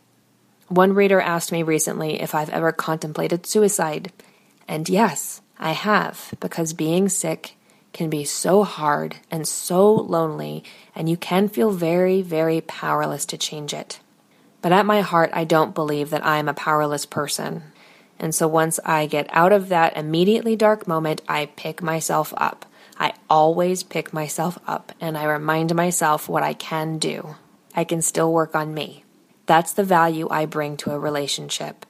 One 0.67 0.93
reader 0.93 1.19
asked 1.19 1.51
me 1.51 1.63
recently 1.63 2.21
if 2.21 2.35
I've 2.35 2.49
ever 2.49 2.71
contemplated 2.71 3.45
suicide. 3.45 4.11
And 4.67 4.87
yes, 4.87 5.41
I 5.59 5.71
have, 5.71 6.33
because 6.39 6.73
being 6.73 7.09
sick 7.09 7.55
can 7.93 8.09
be 8.09 8.23
so 8.23 8.63
hard 8.63 9.17
and 9.29 9.47
so 9.47 9.93
lonely, 9.93 10.63
and 10.95 11.09
you 11.09 11.17
can 11.17 11.49
feel 11.49 11.71
very, 11.71 12.21
very 12.21 12.61
powerless 12.61 13.25
to 13.25 13.37
change 13.37 13.73
it. 13.73 13.99
But 14.61 14.71
at 14.71 14.85
my 14.85 15.01
heart, 15.01 15.31
I 15.33 15.43
don't 15.43 15.75
believe 15.75 16.11
that 16.11 16.25
I 16.25 16.37
am 16.37 16.47
a 16.47 16.53
powerless 16.53 17.05
person. 17.05 17.63
And 18.19 18.33
so 18.33 18.47
once 18.47 18.79
I 18.85 19.07
get 19.07 19.27
out 19.31 19.51
of 19.51 19.69
that 19.69 19.97
immediately 19.97 20.55
dark 20.55 20.87
moment, 20.87 21.21
I 21.27 21.47
pick 21.47 21.81
myself 21.81 22.33
up. 22.37 22.65
I 23.01 23.13
always 23.31 23.81
pick 23.81 24.13
myself 24.13 24.59
up 24.67 24.91
and 25.01 25.17
I 25.17 25.23
remind 25.23 25.73
myself 25.73 26.29
what 26.29 26.43
I 26.43 26.53
can 26.53 26.99
do. 26.99 27.35
I 27.73 27.83
can 27.83 28.03
still 28.03 28.31
work 28.31 28.53
on 28.53 28.75
me. 28.75 29.03
That's 29.47 29.73
the 29.73 29.83
value 29.83 30.27
I 30.29 30.45
bring 30.45 30.77
to 30.77 30.91
a 30.91 30.99
relationship. 30.99 31.87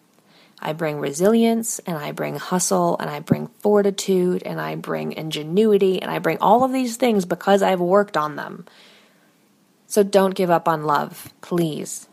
I 0.57 0.71
bring 0.71 1.01
resilience 1.01 1.79
and 1.79 1.97
I 1.97 2.13
bring 2.13 2.37
hustle 2.37 2.95
and 2.97 3.09
I 3.09 3.19
bring 3.19 3.47
fortitude 3.59 4.43
and 4.43 4.61
I 4.61 4.75
bring 4.75 5.11
ingenuity 5.11 6.01
and 6.01 6.09
I 6.09 6.19
bring 6.19 6.37
all 6.39 6.63
of 6.63 6.71
these 6.71 6.95
things 6.95 7.25
because 7.25 7.61
I've 7.61 7.81
worked 7.81 8.15
on 8.15 8.37
them. 8.37 8.65
So 9.87 10.03
don't 10.03 10.33
give 10.33 10.49
up 10.49 10.69
on 10.69 10.85
love, 10.85 11.33
please. 11.41 12.07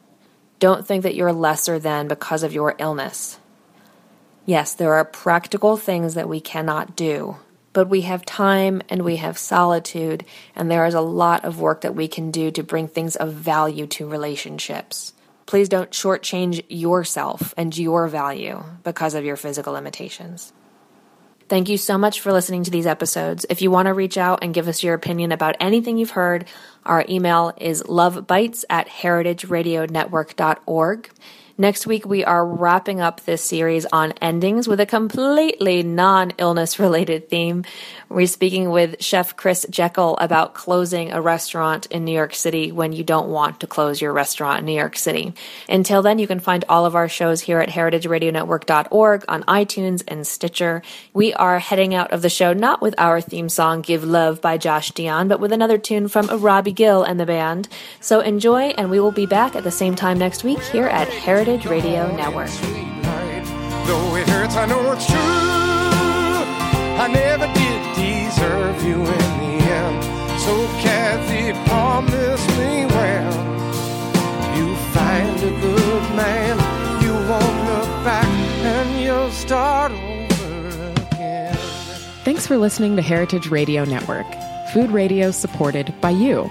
Don't 0.58 0.84
think 0.84 1.04
that 1.04 1.14
you're 1.14 1.32
lesser 1.32 1.78
than 1.78 2.08
because 2.08 2.42
of 2.42 2.52
your 2.52 2.74
illness. 2.80 3.38
Yes, 4.44 4.74
there 4.74 4.94
are 4.94 5.04
practical 5.04 5.76
things 5.76 6.14
that 6.14 6.28
we 6.28 6.40
cannot 6.40 6.96
do, 6.96 7.36
but 7.72 7.88
we 7.88 8.02
have 8.02 8.24
time 8.24 8.82
and 8.88 9.04
we 9.04 9.16
have 9.16 9.38
solitude, 9.38 10.24
and 10.54 10.70
there 10.70 10.86
is 10.86 10.94
a 10.94 11.00
lot 11.00 11.44
of 11.44 11.60
work 11.60 11.82
that 11.82 11.94
we 11.94 12.08
can 12.08 12.30
do 12.30 12.50
to 12.50 12.62
bring 12.62 12.88
things 12.88 13.16
of 13.16 13.32
value 13.32 13.86
to 13.86 14.08
relationships. 14.08 15.12
Please 15.46 15.68
don't 15.68 15.90
shortchange 15.90 16.64
yourself 16.68 17.54
and 17.56 17.76
your 17.76 18.06
value 18.08 18.62
because 18.84 19.14
of 19.14 19.24
your 19.24 19.36
physical 19.36 19.72
limitations. 19.72 20.52
Thank 21.48 21.70
you 21.70 21.78
so 21.78 21.96
much 21.96 22.20
for 22.20 22.30
listening 22.30 22.64
to 22.64 22.70
these 22.70 22.86
episodes. 22.86 23.46
If 23.48 23.62
you 23.62 23.70
want 23.70 23.86
to 23.86 23.94
reach 23.94 24.18
out 24.18 24.44
and 24.44 24.52
give 24.52 24.68
us 24.68 24.82
your 24.82 24.92
opinion 24.92 25.32
about 25.32 25.56
anything 25.60 25.96
you've 25.96 26.10
heard, 26.10 26.44
our 26.84 27.06
email 27.08 27.54
is 27.56 27.82
lovebites 27.84 28.66
at 28.68 28.86
heritageradionetwork.org. 28.88 31.10
Next 31.60 31.88
week, 31.88 32.06
we 32.06 32.24
are 32.24 32.46
wrapping 32.46 33.00
up 33.00 33.22
this 33.22 33.42
series 33.42 33.84
on 33.86 34.12
endings 34.22 34.68
with 34.68 34.78
a 34.78 34.86
completely 34.86 35.82
non 35.82 36.32
illness 36.38 36.78
related 36.78 37.28
theme. 37.28 37.64
We're 38.08 38.28
speaking 38.28 38.70
with 38.70 39.02
Chef 39.02 39.36
Chris 39.36 39.66
Jaeckle 39.68 40.16
about 40.20 40.54
closing 40.54 41.10
a 41.10 41.20
restaurant 41.20 41.86
in 41.86 42.04
New 42.04 42.12
York 42.12 42.32
City 42.36 42.70
when 42.70 42.92
you 42.92 43.02
don't 43.02 43.28
want 43.28 43.58
to 43.58 43.66
close 43.66 44.00
your 44.00 44.12
restaurant 44.12 44.60
in 44.60 44.66
New 44.66 44.72
York 44.72 44.96
City. 44.96 45.34
Until 45.68 46.00
then, 46.00 46.20
you 46.20 46.28
can 46.28 46.38
find 46.38 46.64
all 46.68 46.86
of 46.86 46.94
our 46.94 47.08
shows 47.08 47.40
here 47.40 47.58
at 47.58 47.70
heritageradionetwork.org 47.70 49.24
on 49.26 49.42
iTunes 49.42 50.04
and 50.06 50.24
Stitcher. 50.24 50.80
We 51.12 51.34
are 51.34 51.58
heading 51.58 51.92
out 51.92 52.12
of 52.12 52.22
the 52.22 52.30
show 52.30 52.52
not 52.52 52.80
with 52.80 52.94
our 52.98 53.20
theme 53.20 53.48
song, 53.48 53.82
Give 53.82 54.04
Love 54.04 54.40
by 54.40 54.58
Josh 54.58 54.92
Dion, 54.92 55.26
but 55.26 55.40
with 55.40 55.50
another 55.50 55.76
tune 55.76 56.06
from 56.06 56.28
Robbie 56.40 56.70
Gill 56.70 57.02
and 57.02 57.18
the 57.18 57.26
band. 57.26 57.68
So 57.98 58.20
enjoy, 58.20 58.68
and 58.78 58.92
we 58.92 59.00
will 59.00 59.10
be 59.10 59.26
back 59.26 59.56
at 59.56 59.64
the 59.64 59.72
same 59.72 59.96
time 59.96 60.18
next 60.18 60.44
week 60.44 60.60
here 60.60 60.86
at 60.86 61.08
Heritage 61.08 61.47
Heritage 61.48 61.70
Radio 61.70 62.14
Network. 62.14 62.50
Though 63.86 64.16
it 64.16 64.28
hurts, 64.28 64.54
I 64.54 64.66
know 64.66 64.92
it's 64.92 65.06
true. 65.06 65.16
I 65.16 67.08
never 67.10 67.46
did 67.54 67.80
deserve 67.96 68.82
you 68.84 68.96
in 68.96 69.06
the 69.06 69.64
end. 69.64 70.04
So, 70.42 70.66
Kathy, 70.84 71.54
promise 71.66 72.46
me 72.58 72.84
when 72.84 73.24
you 74.58 74.76
find 74.92 75.38
a 75.38 75.60
good 75.62 76.02
man, 76.14 76.58
you 77.02 77.14
won't 77.14 77.58
look 77.64 78.04
back 78.04 78.26
and 78.26 79.00
you'll 79.02 79.30
start 79.30 79.92
over 79.92 80.92
again. 81.12 81.56
Thanks 82.24 82.46
for 82.46 82.58
listening 82.58 82.94
to 82.96 83.00
Heritage 83.00 83.48
Radio 83.48 83.84
Network, 83.84 84.26
food 84.74 84.90
radio 84.90 85.30
supported 85.30 85.98
by 86.02 86.10
you. 86.10 86.50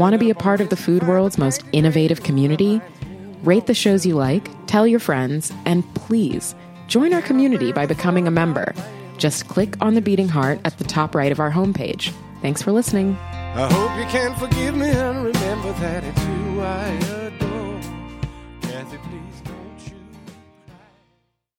Want 0.00 0.14
to 0.14 0.18
be 0.18 0.30
a 0.30 0.34
part 0.34 0.62
of 0.62 0.70
the 0.70 0.78
food 0.78 1.06
world's 1.06 1.36
most 1.36 1.62
innovative 1.72 2.22
community? 2.22 2.80
Rate 3.42 3.66
the 3.66 3.74
shows 3.74 4.06
you 4.06 4.14
like, 4.14 4.48
tell 4.66 4.86
your 4.86 4.98
friends, 4.98 5.52
and 5.66 5.84
please 5.94 6.54
join 6.86 7.12
our 7.12 7.20
community 7.20 7.70
by 7.70 7.84
becoming 7.84 8.26
a 8.26 8.30
member. 8.30 8.72
Just 9.18 9.46
click 9.48 9.76
on 9.82 9.92
the 9.92 10.00
beating 10.00 10.26
heart 10.26 10.58
at 10.64 10.78
the 10.78 10.84
top 10.84 11.14
right 11.14 11.30
of 11.30 11.38
our 11.38 11.50
homepage. 11.50 12.14
Thanks 12.40 12.62
for 12.62 12.72
listening. 12.72 13.14
I 13.14 13.70
hope 13.70 13.98
you 13.98 14.10
can 14.10 14.34
forgive 14.36 14.74
me 14.74 14.88
and 14.88 15.22
remember 15.22 15.70
that 15.74 16.02
it's 16.02 16.24
you 16.24 16.62
I 16.62 16.86
adore. 17.26 17.59